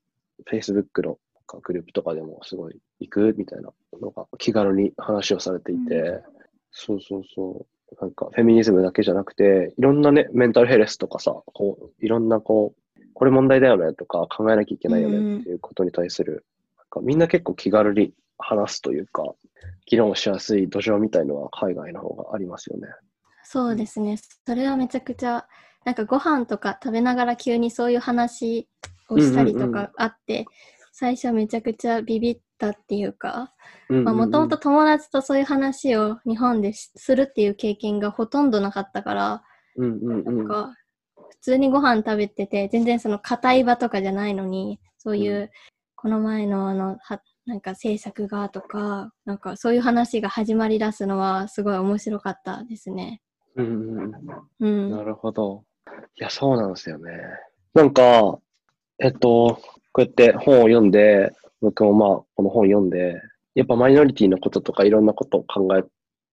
[0.49, 1.19] Facebook の
[1.63, 6.25] グループとかでもすごい行くみたいなのが気軽に話をされていて、う
[6.71, 7.77] そうそうそう。
[8.01, 16.45] なんかフェミニズムだけじゃなくて、いろんなね、メンタルヘルスとかさ、こう、いろんなこう、これ問題だよねとか考えなきゃいけないよねっていうことに対する、
[16.77, 19.23] なんかみんな結構気軽に話すというか、
[19.87, 22.89] 議論しやすい土壌みたいのは海外の方がありますよね。
[23.45, 24.17] そうですね。
[24.47, 25.47] それはめちゃくちゃ、
[25.85, 28.69] なんかご飯とか食べながら急にそういう話
[29.09, 30.47] をしたりとうんうんうんかあって、
[30.93, 33.53] 最初めちゃくちゃビビったっていうか、
[33.89, 39.43] もともと友達とそういう話を日本でするっていう経験がほとんどなかったから、
[39.77, 40.75] なんか
[41.31, 45.51] 普通にご飯食べてて、全然その硬い場とかじゃないのに、そういう、う
[45.95, 53.23] この前のあの、はなんか制作がとか、なんかそういう話が始まり出すのはすごい面白かったですね。
[53.55, 54.13] うん
[54.61, 54.91] うん。
[54.91, 55.65] なるほど。
[56.19, 57.13] いや、そうなんですよね。
[57.75, 58.39] なんか、
[58.99, 59.61] えっと、
[59.93, 61.33] こうやって本を読んで、
[61.67, 63.21] 僕もまあ、この本読んで、
[63.57, 65.83] やっぱマイノリティのこととかいろんなことを考え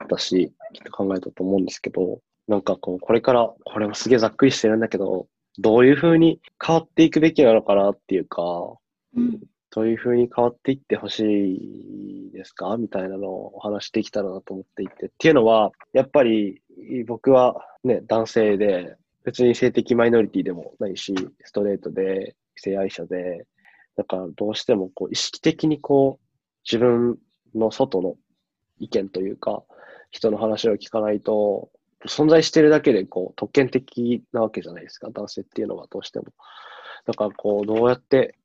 [0.08, 8.44] たし、きっと考えたと思うんですけど、なんかこう、これから、これもすげえざっくりしてるんだけど、どういうふうに変わっていくべきなのかなっていうか、
[9.16, 9.40] うん
[9.76, 12.78] どういうふうに変わっていってほしいですか？
[12.78, 15.08] みたいなのをお話できたらなと思っていて。
[15.08, 16.62] っていうのは、やっぱり
[17.08, 23.48] 僕はね、男性で、別に性的マイノリティでもないし、ストレートで、異性愛者で、
[23.96, 26.26] だからどうしてもこう意識的にこう、
[26.66, 27.18] 自分
[27.56, 28.16] の外の
[28.80, 29.64] 意見というか、
[30.12, 31.70] 人の話を聞かないと、
[32.06, 36.26] 存在してるだけでこう特権的なわけじゃないですか、男性っていうのはどうしても。
[37.06, 38.38] だからこう、どうやって、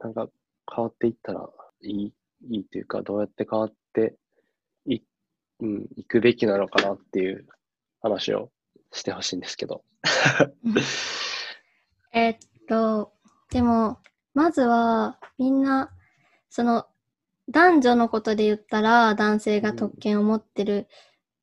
[0.00, 0.28] なんか
[0.74, 1.48] 変わっていったら
[1.82, 2.12] いい、
[2.50, 4.16] いいというか、どうやって変わって
[4.86, 5.00] い、
[5.60, 7.46] うん、いくべきなのかなっていう
[8.00, 8.50] 話を
[8.92, 9.84] してほしいんですけど。
[12.12, 12.38] えっ
[12.68, 13.12] と、
[13.50, 13.98] でも、
[14.38, 15.90] まずは、みんな、
[16.48, 16.86] その、
[17.50, 20.86] 男女のことで言ったら、男性が特権を持ってる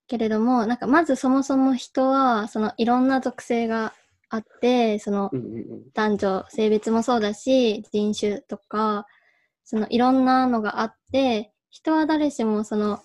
[0.08, 3.94] けれども、なんか、まずそもそも人は、その、いろんな属性が
[4.30, 5.84] あって、そのう、んうんうん。
[5.94, 9.08] 男女、性別もそうだし、人種とか、
[9.66, 13.02] そのいろんなのがあって、人は誰しもその、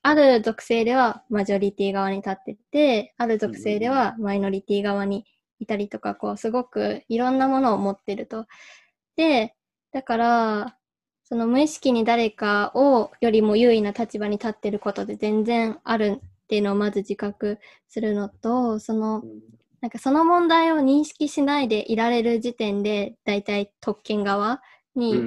[0.00, 5.26] ある属性ではマジョリティ側に立ってて、ある属性ではマイノリティ側に
[5.58, 8.46] いたりとか、こう、すごくいろんなものを持ってると。
[9.16, 9.54] で、
[9.92, 10.76] だから、
[11.24, 17.58] その無意識に誰かをよりも優位な立場に立ってることで全然あるっていうのをまず自覚
[17.88, 19.24] するのと、その、
[19.80, 24.62] なんかその問題を認識しないでいられる時点で、だいたい特権側
[24.94, 25.20] に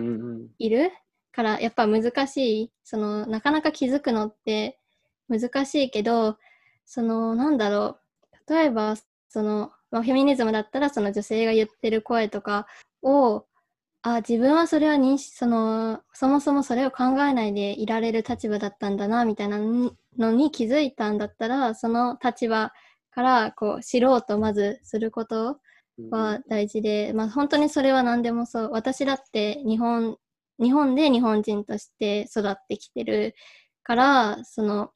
[0.57, 0.91] いる
[1.31, 2.71] から、やっぱ難しい。
[2.83, 4.79] その、なかなか気づくのって
[5.27, 6.37] 難しいけど、
[6.85, 7.99] その、なんだろ
[8.47, 8.53] う。
[8.53, 8.95] 例えば、
[9.27, 12.67] その、まあ、フェミニズムだったら、その女性が言ってる声とか
[13.03, 13.45] を、
[14.01, 22.71] あ、自分はそれは認識、その、そもそもそれを考えないでいられる立場だったんだな、みたいなのに気づいたんだったら、その立場
[23.11, 25.59] から、こう、知ろうとまずすること
[25.97, 26.09] うん。
[26.11, 28.69] は大事で、まあ本当にそれは何でもそう。
[28.71, 30.17] 私だって日本、
[30.59, 33.35] 日本で日本人として育ってきてる
[33.83, 34.91] から、その、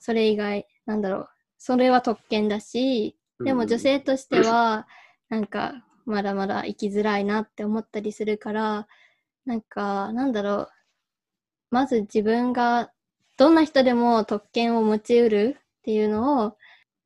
[0.00, 1.28] それ以外、なんだろう、
[1.58, 4.88] それは特権だし、でも女性としては、
[5.28, 8.88] なんか、まだまだ生きづらいなって思ったりするから、
[9.44, 10.68] なんか、なんだろう、
[11.70, 12.92] まず自分が、
[13.36, 16.56] どんな人でも特権を持ちうるっていうのを、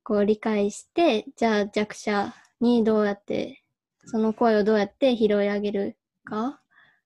[0.05, 3.63] こう理解して、じゃあ弱者にどうやって、
[4.07, 6.61] その声をどうやって拾い上げるか、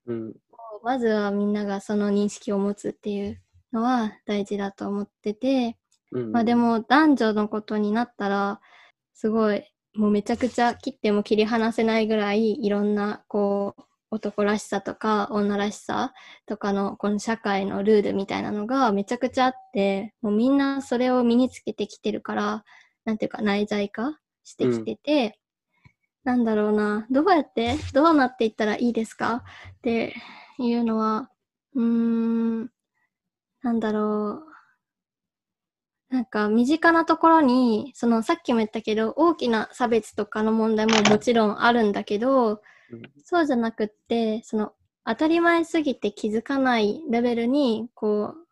[0.06, 0.34] うん。
[0.82, 3.40] まずはみんながその認識を持つっていう
[3.72, 5.76] のは大事だと思ってて、
[6.12, 8.60] うんまあでも男女のことになったら、
[9.14, 9.64] すごい、
[9.96, 16.14] もうめちゃくちゃ切っても切り離せないぐらい、いろんな、こう、男らしさとか女らしさ
[16.46, 22.64] とかのこの社会のルールみたいなのがめちゃくちゃあって、もうみんなそれを身につけてきてるから、
[23.04, 25.40] なんていうか内在化してきてて、
[26.24, 29.44] なんだろうな、どうやって、どうなっていったらいいですか？
[29.78, 30.14] って
[30.58, 31.30] いうのは、
[31.74, 32.70] うーん、
[33.62, 34.55] なんだろう。
[36.08, 43.02] なんか身近なところに、そのさっきも言ったけど、大きな差別とかの問題ももちろんあるんだけど、うん。
[43.24, 44.72] そうじゃなくって、その
[45.04, 48.46] 当たり前すぎて気づかないレベルに、こう、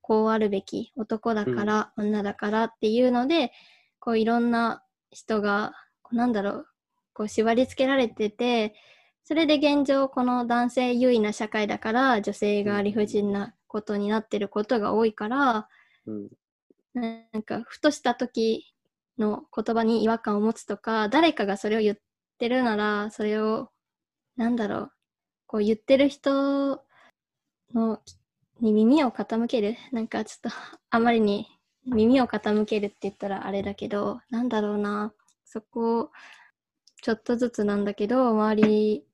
[0.00, 3.52] こうあるべき、男だから、女だからっていうので、
[4.00, 5.74] こういろんな人が、
[6.10, 6.66] なんだろう、
[7.12, 8.74] こう縛り付けられてて、
[9.22, 15.68] それで現状この男性優位な社会だから女性が理不尽なことになってることが多いから、
[16.06, 16.28] うん
[16.98, 18.74] なんかふとした時
[19.18, 21.98] の言葉に違和感を持つとか、誰かがそれを言っ
[22.38, 23.70] てるなら、それを、
[24.36, 24.92] なんだろう、
[25.46, 26.82] こう言ってる人
[27.74, 28.00] の
[28.60, 29.76] に耳を傾ける。
[29.92, 30.56] なんかちょっと
[30.90, 31.46] あまりに
[31.86, 35.12] 耳を傾けるって言ったらあれだけど、なんだろうな、
[35.44, 36.10] そこを
[37.02, 39.06] ちょっとずつなんだけど、周り、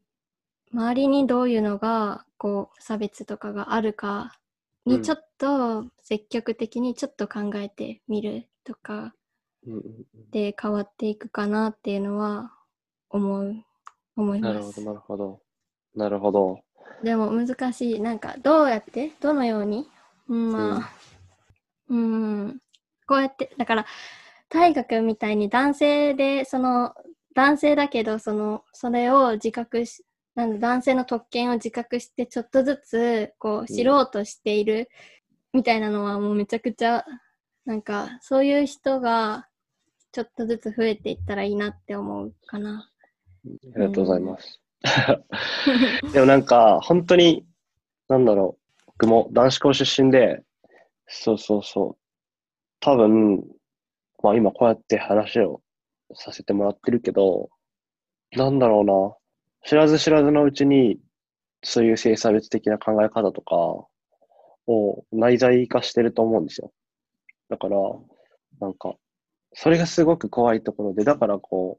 [0.72, 4.38] 周りにどういうのが、こう、差別とかがあるか
[4.86, 9.14] にちょっと積極的にちょっと考えてみるとか
[10.30, 12.52] で変わっていくかなっていうのは
[13.10, 13.54] 思う、
[14.16, 14.84] 思いますなるほど、。
[14.84, 15.40] なるほど。
[15.94, 16.60] なるほど。
[17.02, 18.00] でも難しい。
[18.00, 19.88] なんかどうやってどのように？
[20.28, 20.90] うんまあ、
[21.90, 22.60] うん、
[23.06, 23.86] こうやって、だから、
[24.48, 26.94] 大河君みたいに男性で、その、
[27.34, 30.04] 男性だけど、その、それを自覚し、
[30.34, 34.88] なんだ男性の特権を自覚して、ちょっとずつ、こう、知ろうとしている、
[35.52, 37.04] みたいなのは、もうめちゃくちゃ、
[37.64, 39.48] なんか、そういう人が、
[40.10, 42.90] ちょっとずつ増えていったらいいなって思うかな。
[43.46, 44.60] ありがとうございます。
[46.12, 47.46] でもなんか、本当に、
[48.08, 48.82] なんだろう。
[48.86, 50.42] 僕も男子校出身で、
[51.06, 52.04] そうそうそう。
[52.80, 53.44] 多分、
[54.22, 55.62] まあ今こうやって話を
[56.14, 57.50] させてもらってるけど、
[58.32, 59.16] なんだろうな。
[59.64, 60.98] 知らず知らずのうちに、
[61.62, 63.56] そういう性差別的な考え方とか
[64.66, 66.72] を内在化してると思うんですよ。
[67.48, 67.78] だから、
[68.60, 68.94] なんか、
[69.54, 71.78] それがすごく怖いところで、だからこ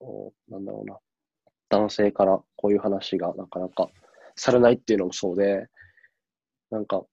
[0.00, 0.98] う、なんだろうな。
[1.70, 3.88] 男性からこういう話がなかなか
[4.36, 5.66] されないっていうのもそうで、
[6.70, 7.04] なんか、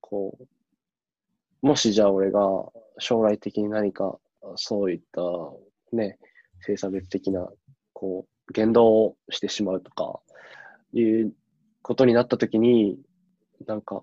[0.00, 2.40] こう、もしじゃあ俺が
[2.98, 4.18] 将来的に何か
[4.56, 5.20] そういった
[5.92, 6.18] ね、
[6.60, 7.48] 性差別的な、
[7.92, 10.20] こう、言動をしてしまうとか、
[10.92, 11.32] いう
[11.82, 12.98] ことになったときに、
[13.66, 14.02] なんか、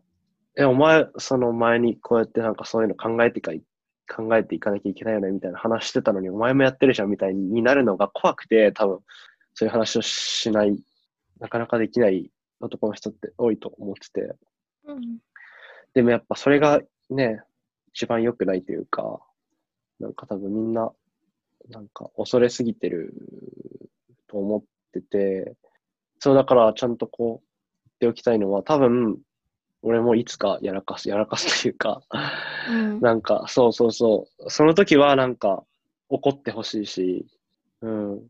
[0.55, 3.61] え、お前、その前にこうやってなんかそういうの考えてかい、
[4.09, 8.99] 考えていかなきゃいけないよねみたいな話してたのに、お前もやってるじゃんみたいになるのが怖くて、多分、
[9.53, 10.77] そういう話をしない、
[11.39, 14.35] なかなかできない男の人って多いと思ってて、
[14.85, 15.19] うん。
[15.93, 17.41] でもやっぱそれがね、
[17.93, 19.19] 一番良くないというか、
[19.99, 20.91] なんか多分みんな、
[21.69, 23.13] なんか恐れすぎてる
[24.27, 24.63] と思っ
[24.93, 25.55] てて、
[26.19, 27.47] そうだからちゃんとこう
[27.85, 29.17] 言っておきたいのは、多分
[29.81, 32.01] 俺もいつかやらかす、やらかすというか、
[32.69, 32.99] うん。
[32.99, 35.63] なんかそうそうそう、その時はなんか
[36.09, 37.25] 怒ってほしいし、
[37.81, 38.27] うん。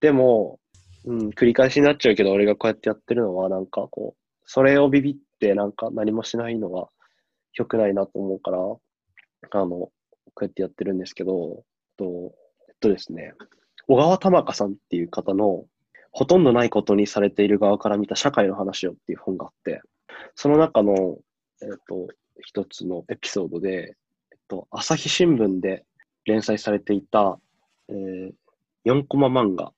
[0.00, 0.58] でも、
[1.04, 6.88] うん、繰り返しになっちゃうけど、俺がこうやってやってるのは、なんかこう、それをビビってなんか何もしないのは
[7.54, 9.90] 良くないなと思うから、あの、
[10.40, 11.64] うやってやってるんですけど、
[11.96, 12.34] と
[12.68, 13.34] えっとですね、
[13.88, 15.64] 小川玉香さんっていう方の、
[16.12, 19.80] ほとんどないことにされている側から見た社会の話をっていう本があって、
[20.34, 21.16] その中の、
[21.62, 22.08] えっと、
[22.40, 23.96] 一つのエピソードで、
[24.30, 25.84] えっと、朝日新聞で
[26.26, 27.38] 連載されていた、
[27.88, 28.32] えー、
[28.84, 29.72] 4コマ漫画、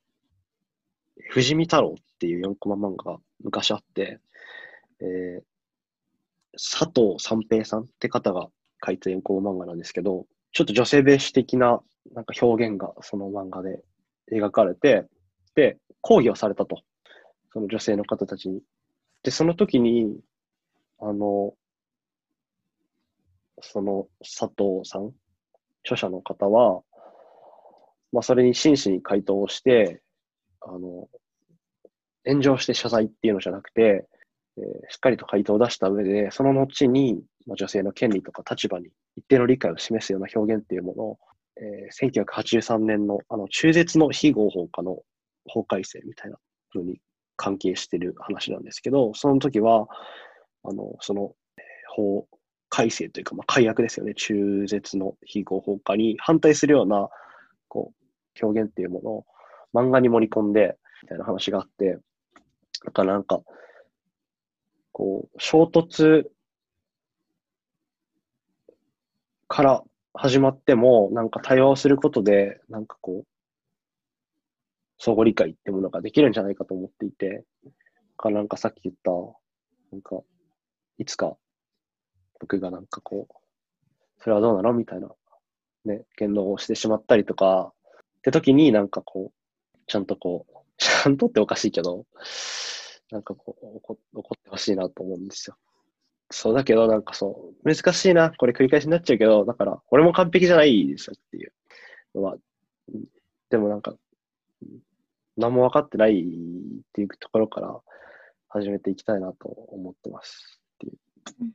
[1.31, 4.19] 藤見太郎っていう4コマ漫画が昔あって、
[5.01, 5.43] えー、
[6.55, 8.49] 佐藤三平さんって方が
[8.85, 11.81] 書いた4コマ漫画なんですけど、ちょっと女性ベース的な
[12.13, 13.85] なんか表現がその漫画で
[14.33, 15.07] 描かれて、
[15.55, 16.83] で、講義をされたと。
[17.53, 18.62] その女性の方たちに。
[19.22, 20.18] で、その時に、
[21.01, 21.55] あの、
[23.61, 25.12] その佐藤さん、
[25.85, 26.83] 著者の方は、
[28.12, 30.03] まあ、それに真摯に回答をして、
[30.61, 31.09] あの、
[32.26, 34.07] 炎上して謝罪っていうのじゃなくて、
[34.57, 41.18] えーしっかりと回答を出した上で、その後に、まあ、女性の権利とか立場に一定の理解を示すような表現っていうものを、
[41.57, 44.98] えー1983年のあの中絶の非合法化の
[45.46, 46.38] 法改正みたいな
[46.72, 47.01] 風に
[47.36, 49.88] 関係してる話なんですけど、その時は、
[50.62, 51.34] あの、その、
[51.88, 52.28] 法
[52.68, 54.12] 改正というか、まあ、改悪ですよね。
[54.14, 57.09] 中絶の非合法化に反対するような、
[57.68, 57.92] こ
[58.42, 59.26] う、表現っていうものを
[59.74, 61.98] 漫画に盛り込んで、みたいな話があって、
[62.84, 63.40] だからなんか、
[64.92, 66.24] こう、衝突
[69.48, 69.82] から
[70.15, 73.27] 始まっても、なんか対話をすることで、なんかこう、
[74.99, 77.45] 相互理解ってものができるんじゃないかと思っていて、
[78.17, 79.11] かなんかさっき言った、
[79.93, 80.21] なんか、
[80.99, 81.37] いつか
[82.41, 83.35] 僕がなんかこう、
[84.19, 84.73] それはどうなの？
[84.73, 85.09] みたいな、
[85.85, 87.73] ね、言動をしてしまったりとか、
[88.19, 92.07] って時になんかこう、ちゃんとこう、 ちゃんとっておかしいけど、
[93.11, 95.57] なんかこう、怒怒ってほしいなと思うんですよ。
[96.31, 101.53] そうだけど、なんかそう、難しいな、これ繰り返しになっちゃうけど、だから、俺も完璧じゃないですよっていう
[102.14, 102.37] のは、
[103.51, 103.95] でもなんか、
[105.37, 106.22] 何も分かってないっ
[106.93, 107.81] ていうところから
[108.49, 111.53] 始めていきたいなと思ってますっていう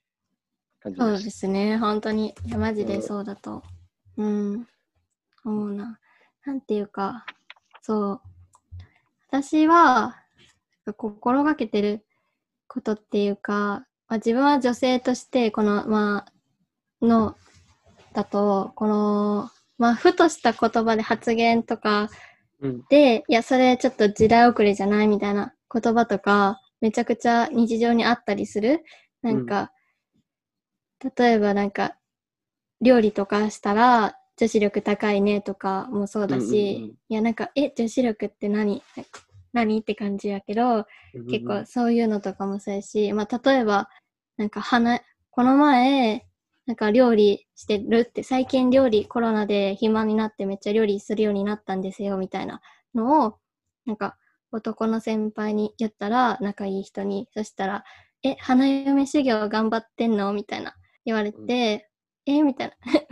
[0.81, 1.23] 感じそうです。
[1.25, 2.35] ですね、本当に。
[2.45, 3.63] いや、マジでそうだと。
[4.17, 4.67] うん。
[5.45, 5.99] 思うな。
[6.45, 7.25] なんていうか、
[7.81, 8.21] そう。
[9.29, 10.21] 私は、
[10.97, 12.05] 心がけてる
[12.67, 17.35] ことっていうか、まあ、自分は女性として、この、まあ、の、
[18.13, 22.09] だと、この、まあ、ふとした言葉で発言とか
[22.61, 22.85] うん。
[22.89, 28.83] で、いや、それちょっと時代遅れじゃないみたいな言葉とか、めちゃくちゃ日常にあったりする。
[29.21, 29.71] なんか、
[31.17, 31.97] 例えばなんか、
[32.81, 38.81] 料理とかしたら、女子力高いねとかもそうだし、うんうんうんいや、なんか、え、女子力って何？
[39.55, 40.85] 何って感じやけど、
[41.31, 43.89] 結構そういうのとかもそうやし、まあ、例えば、
[44.37, 44.99] なんか花、
[45.31, 46.27] この前、
[46.65, 52.61] なんか料理してるって、最近料理コロナで暇になってめっちゃ料理するようになったんですよ、みたいな
[52.93, 53.37] のを、
[53.85, 54.17] なんか
[54.51, 57.83] 男の先輩に言ったら、仲いい人に、そしたら、
[58.23, 60.33] え、花嫁修行頑張ってんの？
[60.33, 60.75] みたいな
[61.05, 61.89] 言われて、
[62.25, 62.75] え、みたいな。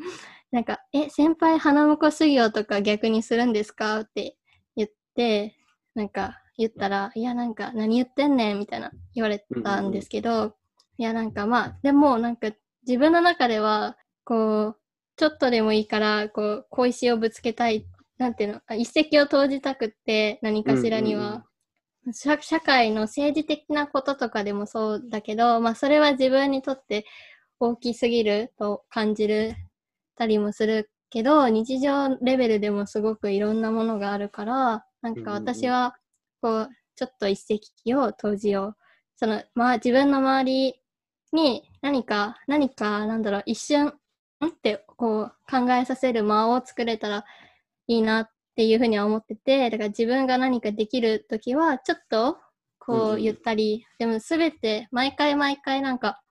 [0.52, 4.02] なんか、え、先輩花婿修行とか逆にするんですか？
[4.02, 4.36] って
[4.76, 5.56] 言って、
[5.96, 10.56] なんか言ったら、いや、なんか何言ってんねんみたいな言われたんですけど、
[10.98, 12.50] いや、なんかまあ、でもなんか
[12.86, 14.78] 自分の中では、こう、
[15.16, 17.86] ちょっとでもいいから、こう、小石をぶつけたい、
[18.18, 21.46] なんていうの、あ一石を投じたくって、何かしらには、
[22.12, 27.06] 社社会の政治的なこととかでもそうだけど、まあ、それは自分にとって
[27.60, 29.56] 大きすぎると感じる
[30.16, 35.95] たりもするけど、日常レベルでもすごくいろんなものがあるから、なんか私は、
[36.41, 37.34] こう、ちょっと一
[37.84, 38.78] 石を投じよう。
[39.18, 40.82] その、まあ、自分の周り
[41.34, 43.89] に何か、何か、なんだろう、一瞬、ん
[44.47, 47.26] って、こう、考えさせる間を作れたら
[47.88, 52.38] いいなっていうふうには思ってて、だから自分が何かできるときは、ちょっと、
[52.80, 56.22] こうんうんう、言ったり、でもすべて、毎回毎回なんか、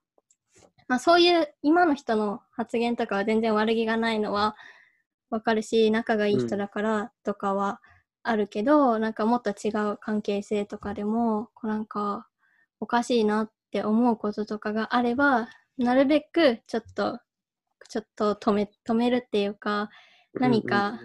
[0.87, 4.55] まあそういう今の人の発言とかは全然悪気がないのは
[5.29, 7.79] わかるし、仲がいい人だからとかは
[8.23, 12.27] あるけど、なんかもっと違う関係性とかでも、こうなんか
[12.79, 17.19] おかしいなって思うこととかがあれば、なるべくちょっと、
[17.89, 19.89] ちょっと止め、止めるっていうか、
[20.33, 20.99] 何か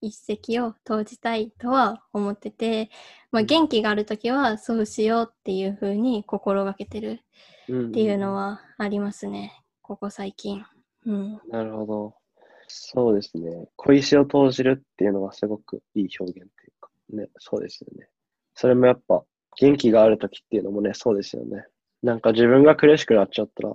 [0.00, 2.90] 一石を投じたいとは思ってて、
[3.32, 7.14] まあ、元気があるときはそうしようっていうふうに心がけてるっ
[7.64, 10.64] っていうのはありますね、ここ最近。
[11.06, 11.40] うん。
[11.48, 12.14] なるほど。
[12.68, 13.68] そうですね。
[13.76, 18.08] 小石を投じるっていうのはすごくいい表現っていうか、ね、そうですよね。
[18.54, 19.22] それもやっぱ、
[19.56, 21.66] 元気があるときっていうのもね、そうですよね。
[22.02, 23.74] なんか自分が苦しくなっちゃったら、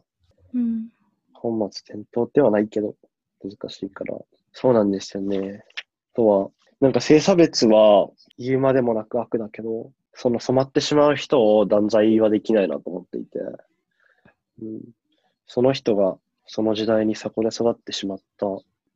[0.54, 0.90] うん。
[1.34, 2.96] 本末転倒ではないけど、
[3.44, 4.18] 難しいから。
[4.52, 5.64] そうなんですよね。
[6.14, 6.50] あとは、
[6.82, 13.40] なんか性差別は言うまでもなく悪だけど、その染まってしまう人を断罪はできないなと思っていて、
[14.62, 14.82] うん、
[15.46, 18.48] その人がその時代にそこで育ってしまった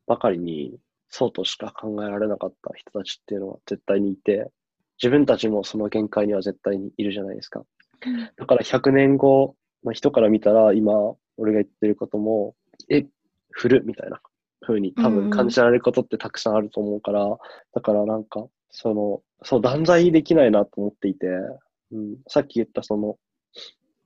[0.07, 0.77] ばかりに、
[1.09, 4.51] そうとしか考えられなかった人たちっていうのは絶対にいて、
[5.01, 7.63] 自分たちもその限界には絶対にいるじゃないですか。
[8.37, 10.93] だから100年後の人から見たら、今、
[11.37, 12.55] 俺が言ってることも、
[12.89, 13.05] え、
[13.51, 14.21] 古みたいな
[14.61, 17.27] 風に多分感じられることってたくさんあると思うから、
[17.73, 21.27] だからなんか、その、そう、断罪できないなと思っていて、
[21.91, 23.17] うん、さっき言ったその、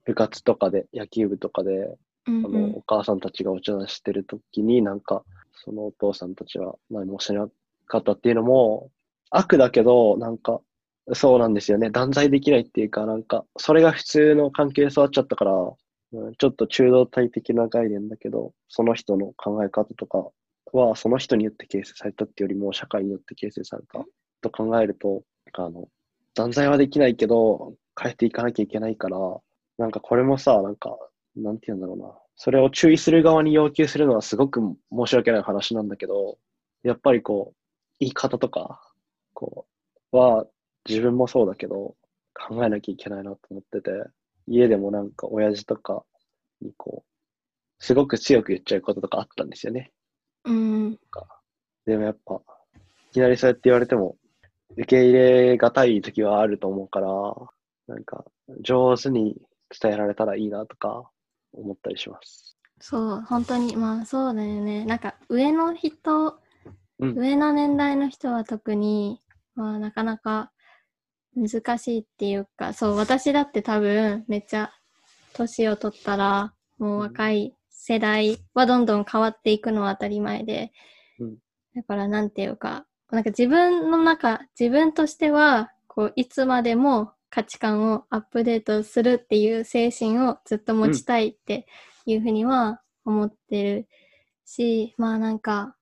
[0.04, 1.96] 部活とかで、野球部とかで、
[2.26, 5.24] あの、お母さんたちがお茶出してる時に、なんか、
[5.64, 7.48] そのお父さんたちは何もしな
[7.86, 8.90] かったっていうのも、
[9.30, 10.60] 悪だけど、なんか、
[11.14, 11.90] そうなんですよね。
[11.90, 15.52] 断罪できないっていうか、なんか、それが普通の関係で育っちゃったから、
[16.12, 20.28] うん、ちょっと中道体的な概念だけど、その人の考え方とか
[20.72, 24.04] は、その人によって形成されたっていうよりも、社会によって形成された
[24.40, 25.22] と考えると、
[25.54, 25.88] あの、
[26.34, 29.18] 断罪はできないけど、変えていかなきゃいけないから、
[29.78, 30.96] なんかこれもさ、なんか、
[31.36, 32.14] なんて言うんだろうな。
[32.38, 34.60] それを注意する側に要求するのはすごく
[34.92, 36.38] 申し訳ない話なんだけど、
[36.84, 37.56] やっぱりこう、
[37.98, 38.80] 言い方とか、
[39.34, 39.66] こ
[40.12, 40.46] う、は、
[40.88, 41.96] 自分もそうだけど、
[42.34, 43.90] 考えなきゃいけないなと思ってて、
[44.46, 46.04] 家でもなんか親父とか
[46.62, 49.90] にこう、すごく強く言っちゃうこととかあったんですよね。
[50.44, 50.98] うん。
[51.86, 52.40] でもやっぱ、
[53.10, 54.16] いきなりそうやって言われても、
[54.76, 57.08] 受け入れがたい時はあると思うから、
[57.88, 58.24] なんか、
[58.60, 59.42] 上手に
[59.76, 61.10] 伝えられたらいいなとか
[61.52, 62.56] 思ったりします。
[62.80, 64.84] そう、本当に、まあそうだよね。
[64.84, 66.38] なんか、上の人、
[67.00, 69.20] うん、上の年代の人は特に、
[69.54, 70.52] まあなかなか
[71.34, 74.72] 難しいっていうか、そう、私だって多分、めっちゃ、
[75.34, 80.72] 年を取ったら、もう若い世代はどんどん変わっていくのは当たり前で、
[81.18, 81.36] うん、
[81.74, 91.66] だからなんていうか、なんか自分の中、自分としては、こう、いつまでも価値観をアップデートするっていう精神をずっと持ちたいって
[92.06, 93.88] いうふうには思ってる
[94.44, 95.76] し、うん、まあなんか、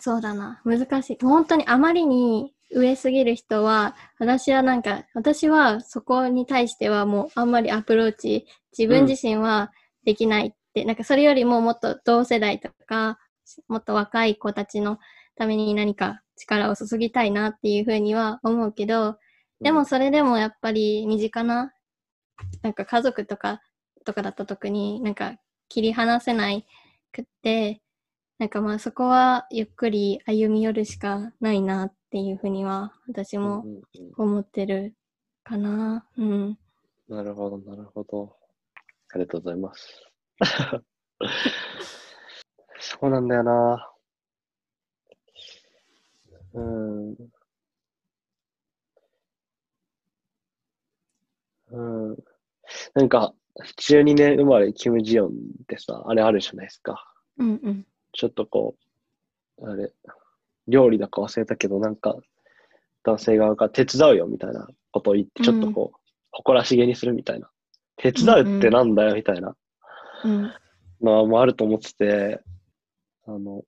[0.00, 1.18] そうだな、難しい。
[1.20, 8.46] 本当にあまりに上すぎる人は、私はなんか、私はそこに対してはもうあんまりアプローチ、
[8.76, 9.72] 自分自身は
[10.04, 13.18] できないって、うん、なんかそれよりももっと同世代とか、
[13.68, 14.98] もっと若い子たちの
[15.36, 19.16] ために何か力を注ぎたいなっていうふうには思うけど、
[19.62, 21.72] でもそれでもやっぱり身近な、
[22.62, 23.62] なんか家族とか、
[24.04, 25.36] とかだった時になんか
[25.68, 26.66] 切り離せない
[27.12, 27.80] くって、
[28.38, 33.64] なんかまあそこはゆっくり歩み寄るしかないなっていうふうには私も
[34.16, 34.94] 思ってる
[35.44, 36.06] かな。
[36.18, 36.58] うん。
[37.08, 38.36] なるほど、なるほど。
[39.14, 40.10] ありがとうございます。
[42.80, 43.92] そうなんだよな。
[46.54, 47.16] うん。
[51.72, 52.16] うん。
[52.94, 53.34] なんか、
[53.78, 55.32] 12年生まれキム・ジヨンっ
[55.66, 57.04] てさ、あれあるじゃないですか。
[57.38, 57.86] うんうん。
[58.12, 58.76] ちょっとこ
[59.58, 59.92] う、あれ、
[60.68, 62.16] 料理だか忘れたけど、なんか、
[63.04, 65.98] 男性側が手伝うよみたいなことを言って、ちょっとこう、
[66.30, 67.50] 誇らしげにするみたいな。
[67.96, 69.54] 手伝うってなんだよみたいな
[71.00, 72.40] のもあると思ってて、
[73.26, 73.62] あの、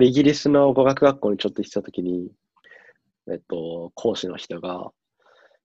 [0.00, 2.30] イギリスの語学学校にちょっと行ってた時に、
[3.30, 4.90] えっと、講師の人が、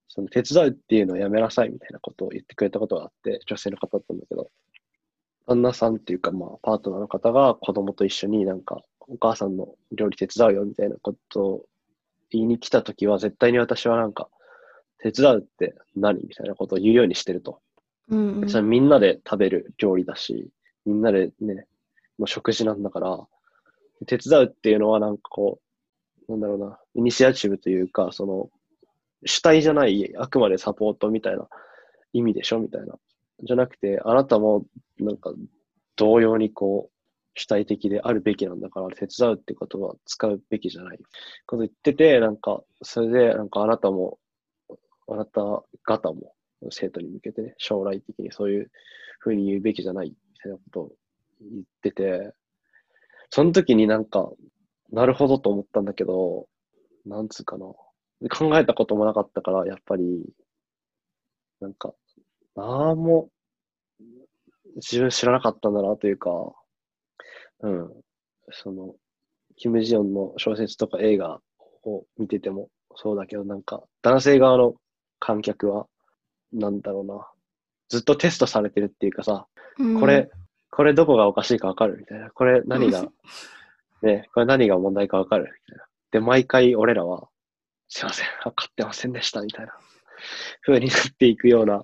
[0.09, 4.49] その手伝うっていうのをやめなさいみたいなことを言ってくれたことがあって、女性の方だったんだけど、
[5.47, 11.65] 旦那さんっていうか、まあ、パートナーの方が子供と一緒になんか、お母さんの料理手伝うよみたいなことを
[12.31, 14.29] 言いに来た時は、絶対に私はなんか、
[14.99, 17.61] 手伝うって何みたいなことを言うようにしてると。
[18.09, 20.49] うんうん、それみんなで食べる料理だし、
[20.85, 21.67] みんなでね、
[22.17, 23.27] もう食事なんだから、
[24.07, 25.59] 手伝うっていうのはなんかこ
[26.27, 28.49] う、なんだろうな、イニシアチブというか、その、
[29.25, 31.47] 主体じゃない、あくまでサポートみたいな
[32.13, 32.95] 意味でしょみたいな。
[33.43, 34.65] じゃなくて、あなたも
[34.99, 35.33] なんか
[35.95, 36.93] 同様にこう、
[37.35, 40.99] 主体的であるべきなんだから、手伝うってことは使うべきじゃない。
[41.45, 44.19] こと言ってて、なんか、それで、なんかあなたも、
[45.07, 45.41] あなた
[45.83, 46.33] 方も
[46.71, 48.71] 生徒に向けてね、将来的にそういう
[49.19, 50.91] ふうに言うべきじゃないみたいなことを
[51.41, 52.33] 言ってて、
[53.29, 54.29] その時になんか、
[54.91, 56.47] なるほどと思ったんだけど、
[57.05, 57.67] なんつうかな。
[58.27, 60.25] 考えたこともなかったから、やっぱり、
[61.61, 61.93] なんか、
[62.55, 63.29] なんも、
[64.75, 66.29] 自分知らなかったんだなというか、
[67.61, 67.91] うん。
[68.51, 68.95] その、
[69.55, 71.39] キム・ジヨンの小説とか映画
[71.83, 74.75] を見ててもそうだけど、なんか、男性側の
[75.19, 75.87] 観客は、
[76.51, 77.27] なんだろうな、
[77.89, 79.47] ずっとテストされてるっていうかさ、
[79.77, 80.29] うん、これ、
[80.71, 82.29] これどこがおかしいかわかるみたいな。
[82.31, 83.03] これ何が、
[84.01, 85.85] ね、これ何が問題かわかるみたいな。
[86.11, 87.28] で、毎回俺らは、
[87.89, 89.73] すいません、分かってませんでしたみたいな。
[90.61, 91.83] 風になっていくような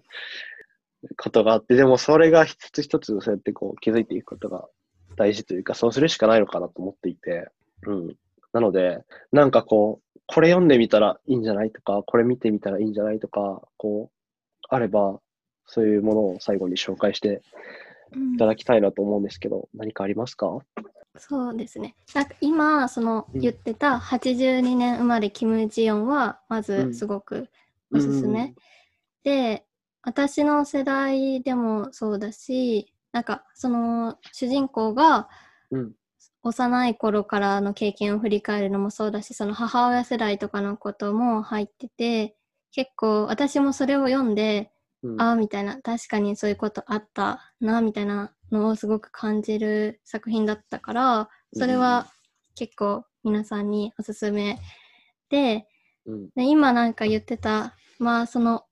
[1.17, 4.67] ことがあって、でもそれが一つ一つそうやってこう気づいていくことが
[5.15, 7.47] 大事というか、そうするしかないのかなと思っていて、
[7.87, 8.15] うん。
[8.53, 8.99] なので、
[9.31, 14.15] なんかこう、これ読んでみたらいいんじゃないとか、これ見てみたらいいんじゃないとか、こう、
[14.69, 15.19] あれば、
[15.67, 17.41] そういうものを最後に紹介して
[18.35, 20.59] いただきたいなと思うんですけど、何かありますか？
[21.17, 21.95] そうですね。
[22.13, 27.49] なんか今、そのうん言ってた82年生まれキム・ジヨンは、まずすごく
[27.93, 28.53] おすすめ。
[29.23, 29.65] で、
[30.03, 35.29] 私の世代でもそうだし、なんかその主人公が
[35.71, 35.95] うん。
[36.43, 42.37] 幼い頃からの経験を振り返るのもそうだし、その母親世代とかのことも入ってて、
[42.71, 45.21] 結構私もそれを読んで、うん。
[45.21, 52.07] ああ、みたいな、確かにそういうことあったな、みたいなのをすごく感じる作品だったから、それは
[52.55, 54.59] 結構皆さんにおすすめ
[55.29, 55.67] で、
[56.05, 56.29] うん。
[56.35, 58.63] で今なんか言ってた、まあその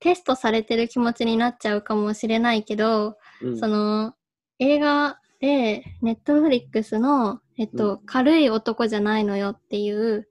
[0.00, 3.58] テストされてる気持ちになっちゃうかもしれないけど、うん。
[3.58, 4.14] その
[4.58, 10.28] 映画でネットフリックスの、えっと、う軽い男じゃないのよっていう。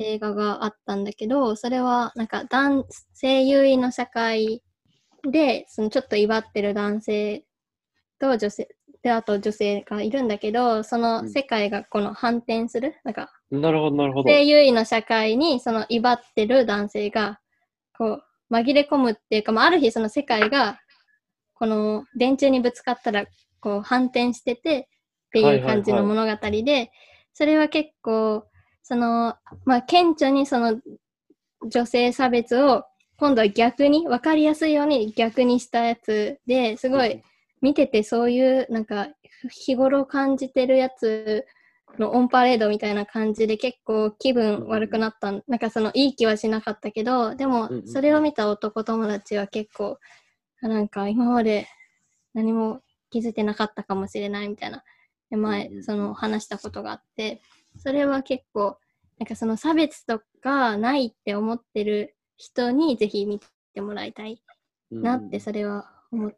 [0.00, 4.64] 映画があったんだけど、それはなんか男性優位の社会
[5.30, 7.44] で、そのちょっと威張ってる男性
[8.24, 8.68] と女性、
[9.02, 14.28] で、あと女性がいるんだけど、その世界がこの反転する、なんかなるほど、なるほど。
[14.28, 17.38] 性優位の社会にその威張ってる男性が
[17.96, 20.80] こう紛れ込むっていうか、まあ、ある日その世界が
[21.54, 23.26] この電柱にぶつかったら
[23.60, 24.88] こう反転してて
[25.28, 26.90] っていう感じの物語で、
[27.34, 28.44] それは結構
[28.82, 29.34] その、
[29.66, 30.80] まあ、顕著にその
[31.68, 32.84] 女性差別を
[33.16, 37.22] 今度は逆に分かりやすいように逆にしたやつですごい
[37.64, 39.08] 見ててそういうなんか
[39.50, 41.46] 日頃感じてるやつ
[41.98, 49.98] のオンパレードみたいな感じで結構気分悪くなったんなんかそのいい気はしなかったけどでもそれを見た男友達は結構
[50.60, 51.66] あなんか今まで
[52.34, 54.84] 何も気づいてなかったかもしれないみたいな。
[55.30, 57.40] で前その話したことがあって。
[57.78, 58.78] それは結構
[59.18, 63.40] なんかその差別とかないって思ってる人にぜひ見
[63.72, 64.42] てもらいたい
[64.90, 66.36] なってそれは思っ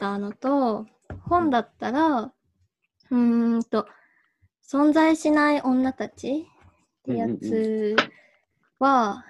[0.00, 0.86] たのと、
[1.28, 3.86] 本だったら、うーんと、
[4.66, 6.46] 存在しない女たち
[7.02, 7.96] ってやつ
[8.78, 9.24] は、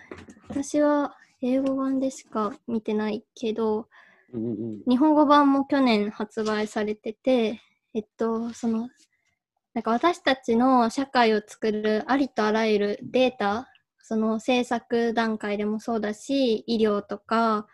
[0.48, 3.88] 私は英語版でしか見てないけど、
[4.32, 4.82] うんうんうん。
[4.88, 7.60] 日本語版も去年発売されてて、
[7.92, 8.88] えっと、その、
[9.74, 13.68] なんか私たちの社会を作るありとあらゆるデータ、
[14.02, 17.64] その制作段階でもそうだし、医療とか、うん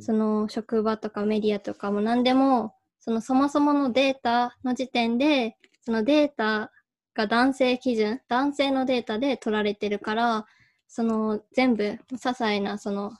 [0.00, 6.70] その職場とかメディアとかも何でも、そのそもそものデータの時点で、そのデータ
[7.14, 10.46] が男性基準、男性のデータで取られてるから、
[10.86, 13.12] その全部、些細なその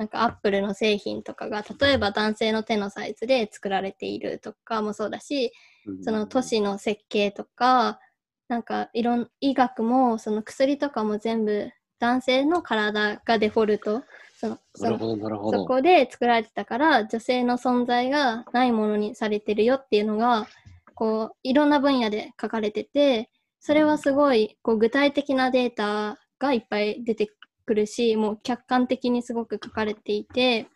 [0.00, 5.52] なんかアップルの製品とかが例えば男性の手のサイズで作られているとかもそうだし
[5.86, 6.04] うん。
[6.04, 8.00] その都市の設計とか
[8.48, 14.02] なんかいろん医学もその薬とかも全部男性の体がデフォルト
[14.40, 15.58] そのそのなるほど、なるほど。
[15.58, 20.46] そこで作られてたから女性の存在がないものにされてるよっていうのが
[20.94, 23.28] こういろんな分野で書かれてて
[23.60, 27.28] それはすごいこう具体的なデータがいっぱい出て
[27.66, 30.68] くるしもう客観的にすごく書かれていて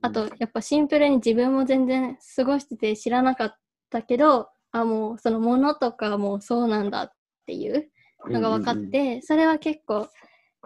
[0.00, 3.56] あとやっぱシンプルに自分も全然過ごしてて知らなかっ
[3.90, 7.12] たけどあもうそのものとかもそうなんだっ
[7.44, 7.88] ていう
[8.28, 10.08] のが分かって、それは結構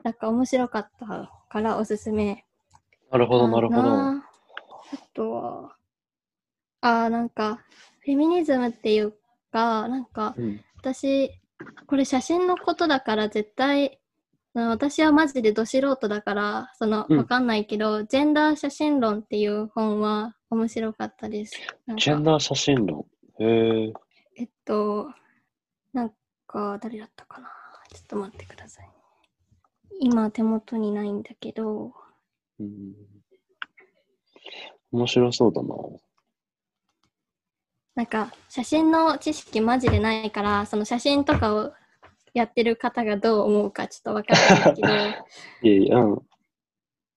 [0.05, 2.45] なんか面白かったからおすすめ
[3.11, 3.89] なるほど、なるほど。
[3.91, 4.23] あ
[5.15, 5.77] とは、
[6.81, 7.61] あーなんか、
[8.01, 9.15] フェミニズムっていう
[9.51, 11.31] か、なんか、うん私、
[11.87, 13.99] これ写真のことだから絶対、
[14.55, 21.57] 私はマジでど素人だから、その、うんわかんないけど、ジェンダー写真論っていう本は面白かったです。
[21.97, 23.07] ジェンダー写真論？
[23.41, 23.93] へえ。
[24.37, 25.11] えっと、
[25.93, 26.13] なん
[26.47, 27.49] か、誰だったかな？
[27.93, 28.91] ちょっと待ってください。
[30.01, 31.93] 今手元にないんだけど、
[32.59, 32.95] うん
[34.91, 35.69] 面白そうだな。
[37.95, 41.73] なんか写真の知識マジでないからその写真とかを
[42.33, 44.89] やってる方がどう思うかちょっとわからないけど。
[45.69, 46.23] いえいえ、うん。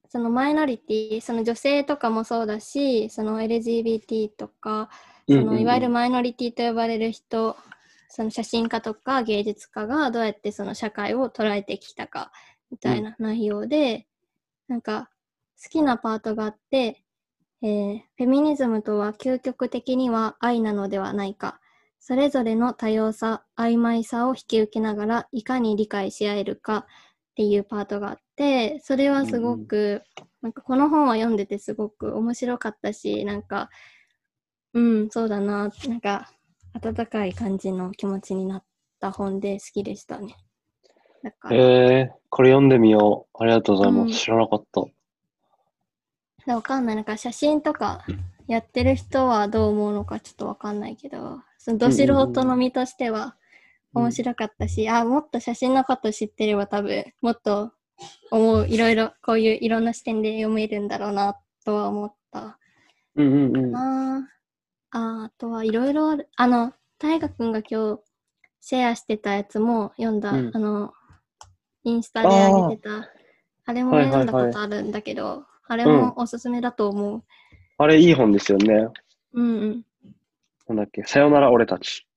[0.10, 4.90] そのマイノリティその女性とかもそうだしその LGBT とか
[5.30, 7.56] そのいわゆるマイノリティと呼ばれる人
[8.10, 12.34] その写真家とか芸術家がどうやってその社会を捉えてきたか
[12.72, 14.08] みたいな内容で、
[14.68, 15.10] なんか
[15.62, 17.04] 好きなパートがあって
[17.64, 21.60] えーフェミニズムとは究極的には愛なのではないか。
[22.00, 26.86] それぞれの多様さ、曖昧さを引き受けながらいかに理解し合えるかっ
[27.36, 30.02] ていうパートがあって、それはすごく、
[30.42, 33.70] なんかこの本は読んでてすごく面白かったし、なんか、
[34.74, 36.32] うん、そうだな、なんか
[36.74, 38.64] 温かい感じの気持ちになっ
[39.00, 40.36] た本で好きでしたね。
[41.24, 43.44] だから、えー、これ読んでみよう。
[43.44, 44.08] ありがとうございます。
[44.08, 46.54] うん知らなかった。
[46.54, 46.96] わかんない。
[46.96, 48.04] なんか写真とか
[48.48, 57.74] やってる人はどう思うのかちょっとわかんないけど、そのど素人の身としてはうん面白かったし、あ、もっと写真のこと知ってれば多分、もっと
[58.32, 62.58] 思う、いろいろ、こういういろんな視点で読めるんだろうなとは思った
[63.16, 63.72] うんうんうん。
[63.72, 64.30] な
[64.92, 65.26] あ。
[65.26, 66.30] あとはいろいろある。
[66.38, 68.02] あの、大河くんが今日
[68.62, 70.94] シェアしてたやつも読んだ、うんあの、
[71.84, 73.10] インスタで上げてた、
[73.66, 77.24] あれもはいはいはい読んだことあるんだけど、あれもおすすめだと思う。
[77.78, 78.88] あれいい本ですよね。
[79.34, 79.86] うんうん。
[80.68, 81.04] なんだっけ？
[81.04, 82.08] さよなら俺たち。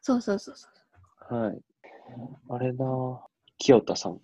[0.00, 0.68] そうそうそうそ
[1.30, 1.34] う。
[1.34, 1.60] はい。
[2.48, 3.18] あれなぁ
[3.58, 4.18] 清田さん。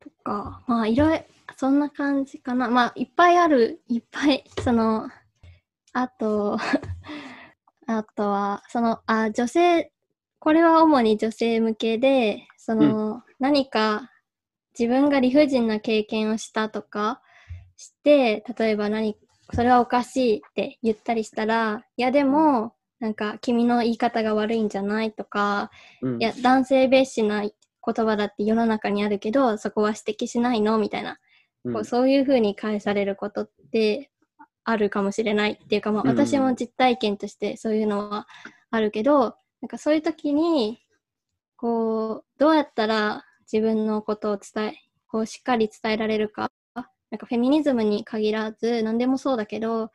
[0.00, 1.24] とか、まあいろいろ、
[1.56, 2.68] そんな感じかな。
[2.68, 5.08] まあいっぱいある、いっぱい、その、
[5.92, 6.56] あと、
[7.86, 9.92] あとは、その、あ、女性、
[10.48, 14.10] これは主に女性向けで、その、何か
[14.78, 17.20] 自分が理不尽な経験をしたとか
[17.76, 19.18] して、例えば何、
[19.52, 25.70] それはおかしいって言ったりしたら、いやでも、なんか君の言い方が悪いんじゃないとか、
[26.00, 26.18] うん。
[26.18, 27.52] いや、男性蔑視な言
[27.84, 30.78] 葉だって世の中にあるけど、そこは指摘しないの？
[30.78, 31.18] みたいな、
[31.64, 31.74] うん。
[31.74, 34.10] こうそういうふうに返されることって
[34.64, 36.16] あるかもしれないっていうか、まあ、うんうん。
[36.16, 38.26] 私も実体験としてそういうのは
[38.70, 40.78] あるけど、なんかそういう時に、
[41.56, 44.74] こう、どうやったら自分のことを伝え、
[45.08, 49.90] こうしっかり伝えられるか、なんかフェミニズムに限らず、何でもそうだけど、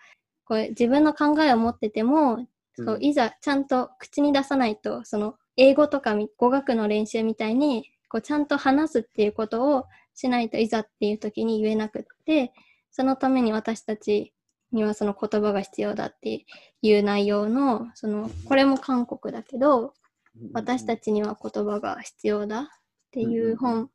[0.45, 9.85] こう自分の考えを持ってても、そううんいざちゃんと口に出さないとその英語とかみ語学の練習みたいにこうちゃんと話すっていうことを
[10.15, 12.51] しないといざっていう時に言えなくって
[12.91, 14.33] そのために私たち
[14.75, 16.45] にはその言葉が必要だって
[16.81, 19.93] いう内容のそのこれも韓国だけど
[20.53, 22.65] 私たちには言葉が必要だっ
[23.11, 23.89] ていう本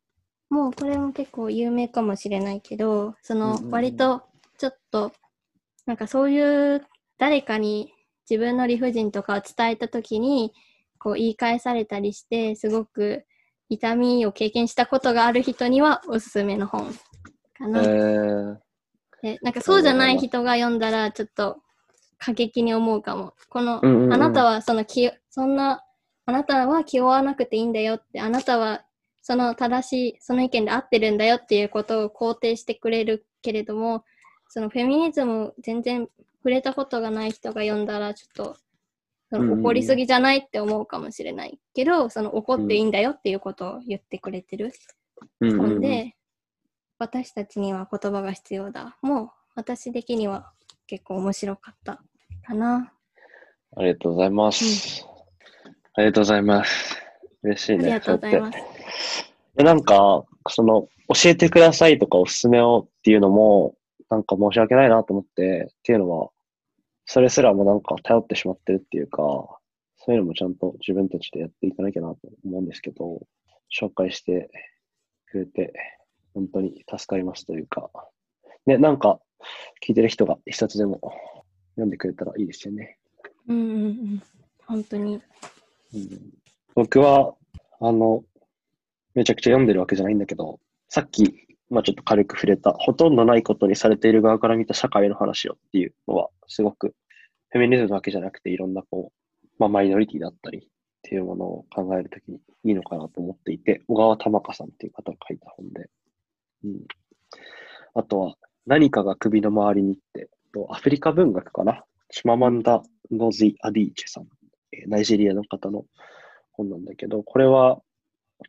[0.49, 4.23] もうこれも結構有名かもしれないけどその割と
[4.57, 5.11] ちょっと
[5.85, 6.85] なんかそういう
[7.17, 7.93] 誰かに
[8.29, 10.53] 自分の理不尽とかを伝えた時に
[10.97, 13.25] こう言い返されたりしてすごく
[13.69, 16.91] 痛みを経験したことがある人にはおすすめの本
[17.59, 17.81] かえな。
[17.81, 18.57] ー、
[19.21, 21.57] でなんかそうじゃない人が読んだらちょっと
[22.17, 23.33] 過激に思うかも。
[23.49, 24.13] この、うんうんうん。
[24.13, 25.83] あなたはその気そんな
[26.25, 28.85] あなたは気負わなくていいんだよってあなたは
[29.21, 34.03] その正しいその意見で合ってるんだよっていうことを肯定してくれるけれども
[34.47, 36.07] そのフェミニズムを全然
[36.39, 38.57] 触れたことがない人が読んだらちょっと
[39.31, 44.71] そうんうんうんの怒りすぎじゃないって思うかもしれないけど、その怒っていいんだよっていうことを言ってくれてる。
[45.39, 46.13] うんうん
[46.99, 48.97] 私たちには言葉が必要だ。
[49.01, 50.51] もう私的には
[50.85, 52.03] 結構面白かった
[52.45, 52.91] かな。
[53.77, 55.05] ありがとうございます。
[55.93, 56.97] ありがとうございます。
[57.41, 57.85] 嬉しいね。
[57.85, 58.59] ありがとうございます。
[59.55, 63.75] でなんか、その、教えてくださいとかおすすめをっていうのも、
[64.09, 66.29] なんか申し訳ないなと思って、っていうのは、
[67.05, 69.21] それすらもなんか頼ってしまってるっていうか、
[69.95, 73.21] そういうのもちゃんと自分たちでやっていかなきゃなと思うんですけど、
[73.73, 74.49] 紹介して
[75.27, 75.73] くれて、
[76.39, 77.89] 本当に助かりますというか、
[78.65, 79.19] ね、なんか、
[79.85, 81.01] 聞いてる人が一冊でも
[81.71, 82.97] 読んでくれたらいいですよね。
[83.47, 84.21] うんうんうん。
[84.65, 85.21] 本当に。
[85.93, 86.33] うん
[86.75, 87.35] 僕は、
[87.81, 88.23] あの、
[89.15, 96.95] めちゃくちゃ読んでるわけじゃないんだけど、さっき、まあちょっと軽く触れた、ほとんどないことにされている側から見た社会の話をっていうのは、すごく、
[97.49, 100.61] フェミニズムだけじゃなくて、いろんなこう、まあマイノリティだったりっ
[101.01, 105.89] ていうものを考えるときにいいのかなと思っていて、小川玉香さんっていう方が書いた本で、
[106.63, 106.81] うん。
[107.93, 108.35] あとは、
[108.65, 110.29] 何かが首の周りにって、
[110.69, 111.83] アフリカ文学かな。
[112.11, 112.81] シママンダ・
[113.11, 114.27] ノズィ・アディーチェさん、
[114.87, 115.85] ナイジェリアの方の
[116.51, 117.81] 本なんだけど、これは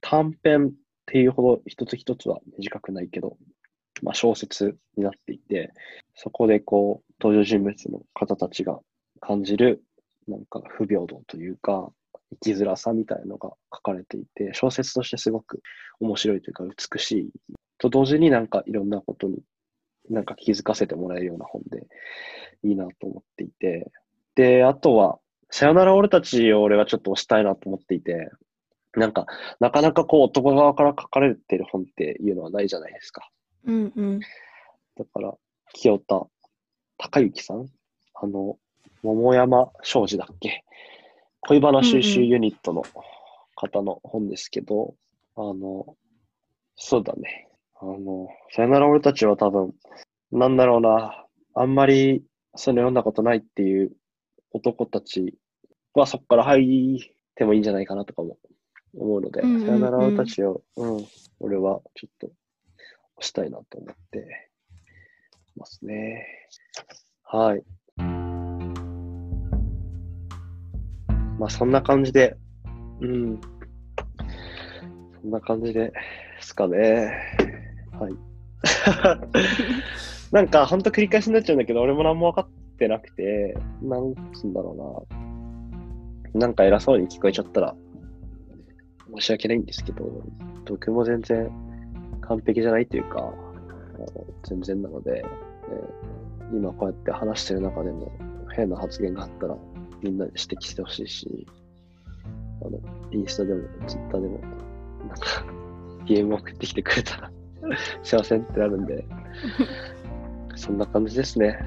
[0.00, 0.72] 短編っ
[1.06, 3.36] ていうほど一つ一つは短くないけど、
[4.02, 5.72] まあ、小説になっていて、
[6.14, 8.80] そこでこう、登場人物の方たちが
[9.20, 9.82] 感じる、
[10.26, 11.90] なんか不平等というか、
[12.30, 15.60] 生きづらさみたいなのが書かれていて、小説としてすごく
[15.98, 17.30] 面白いというか美しい。
[17.80, 19.38] と同時になんかいろんなことに
[20.08, 21.86] なんか気づかせてもらえるような本で
[22.62, 23.90] いいなと思っていて、
[24.34, 25.18] で、あとは、
[25.50, 28.30] さよなら俺たちを俺はちょっと推したいなと思っていて、
[28.96, 29.26] なんか、
[29.60, 33.28] なかなかこう男側から書かれてる本っていうのはないじゃないですか。
[33.64, 34.20] うんうん。
[34.20, 35.34] だから、
[35.72, 36.26] 清田
[36.98, 37.68] 高之さん？
[38.14, 38.58] あの、
[39.02, 40.64] 桃山商事だっけ？
[41.42, 42.82] 恋バナ収集ユニットの
[43.54, 44.94] 方の本ですけど、
[45.36, 45.96] あの、
[46.76, 47.48] そうだね。
[47.82, 49.72] あの、さよなら俺たちは多分、
[50.32, 52.22] なんだろうな、あんまり
[52.54, 53.92] そういうの読んだことないっていう
[54.52, 55.34] 男たち
[55.94, 58.36] はそこから入ってもいいんじゃないかなとかも
[58.94, 61.06] 思うので、うんうんうんさよなら俺たちを、うん、
[61.40, 62.34] 俺はちょっと押
[63.20, 64.50] したいなと思って
[65.56, 66.26] ますね。
[67.24, 67.62] はい。
[71.38, 72.36] まあそんな感じで、
[73.00, 73.40] うん。
[75.22, 75.92] そんな感じで
[76.40, 77.69] すかね。
[78.00, 78.14] はい。
[80.32, 85.06] なんか、ほんと繰り返しになっちゃうんだけど、俺も何も分かってなくて、なんつうんだろ
[86.34, 86.40] うな。
[86.40, 87.74] なんか偉そうに聞こえちゃったら、
[89.16, 90.04] 申し訳ないんですけど、
[90.68, 91.50] 僕も全然
[92.20, 93.32] 完璧じゃないというか、
[94.44, 95.24] 全然なので、
[95.68, 96.20] えー
[96.52, 98.12] 今こうやって話してる中でも
[98.54, 99.56] 変な発言があったら、
[100.02, 101.46] みんなで指摘してほしいし、
[102.64, 102.80] あの、
[103.12, 104.40] インスタでも、ツイッターでも、
[105.08, 105.44] なんか、
[106.06, 107.30] DM 送ってきてくれたら、
[108.02, 109.04] すいませんってなるんで、
[110.56, 111.58] そんな感じですね。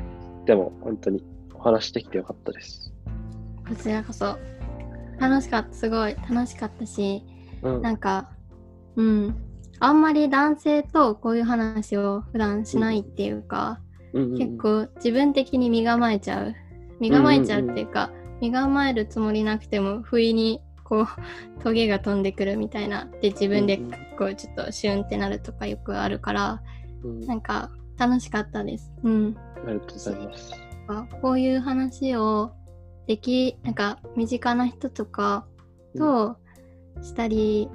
[0.46, 1.24] でも、本当に
[1.54, 2.94] お話できてよかったです。
[3.68, 4.38] こちらこそ。
[5.20, 7.24] 楽しかった、すごい楽しかったし、
[7.62, 7.82] うん。
[7.82, 8.30] なんか、
[8.96, 9.36] うん。
[9.80, 16.56] あんまり男性とこういう話を普段しないっていうか、うんうん結構自分的に身構えちゃう。
[17.00, 23.06] 身構えちゃうっていうか、身構えるつもりなくても、不意にこう、トゲが飛んでくるみたいな。
[23.22, 23.80] で、自分で
[24.18, 26.62] こう、ちょっとシュンってなるとかよくあるから、
[27.04, 28.92] うんなんか楽しかったです。
[29.04, 29.38] うん。
[29.66, 30.52] ありがとうございます。
[30.88, 32.52] かこういう話を
[33.08, 35.46] できなんか身近な人とか
[35.98, 36.38] と
[37.02, 37.70] したり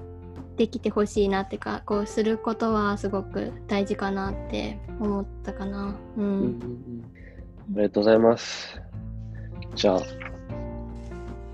[0.56, 7.18] できてほしいなってかこうすることはすごく大事かなって思ったかなう、うんんうんうん
[7.70, 8.80] ありがとうございます。
[9.74, 10.00] じゃあ、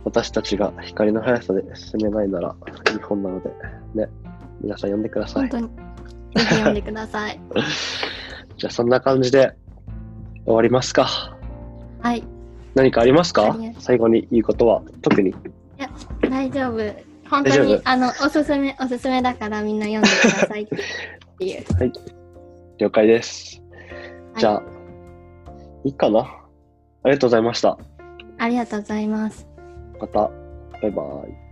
[0.04, 2.54] 私たちが光の速さで進めないなら
[2.92, 3.48] いい本なので、
[3.94, 4.08] ね、
[4.60, 5.48] 皆さん読んでください。
[5.48, 5.72] 本当にぜ
[6.36, 7.40] ひ読んでください
[8.58, 9.54] じゃあ、そんな感じで
[10.44, 11.36] 終わりますか。
[12.02, 12.22] はい
[12.74, 13.56] 何かありますか？
[13.78, 15.34] 最後に言うことは特に。
[16.28, 16.80] 大丈夫
[17.30, 20.66] 本当にあのおすすめおすすめだからみんな読んでくださいっ
[21.38, 21.64] ていう
[22.78, 23.62] 了解です。
[24.36, 24.62] じゃあ、
[25.84, 26.20] いいかな？
[26.20, 27.78] ありがとうございました。
[28.38, 29.46] ありがとうございます
[30.00, 30.30] また、
[30.80, 31.43] バイバイ。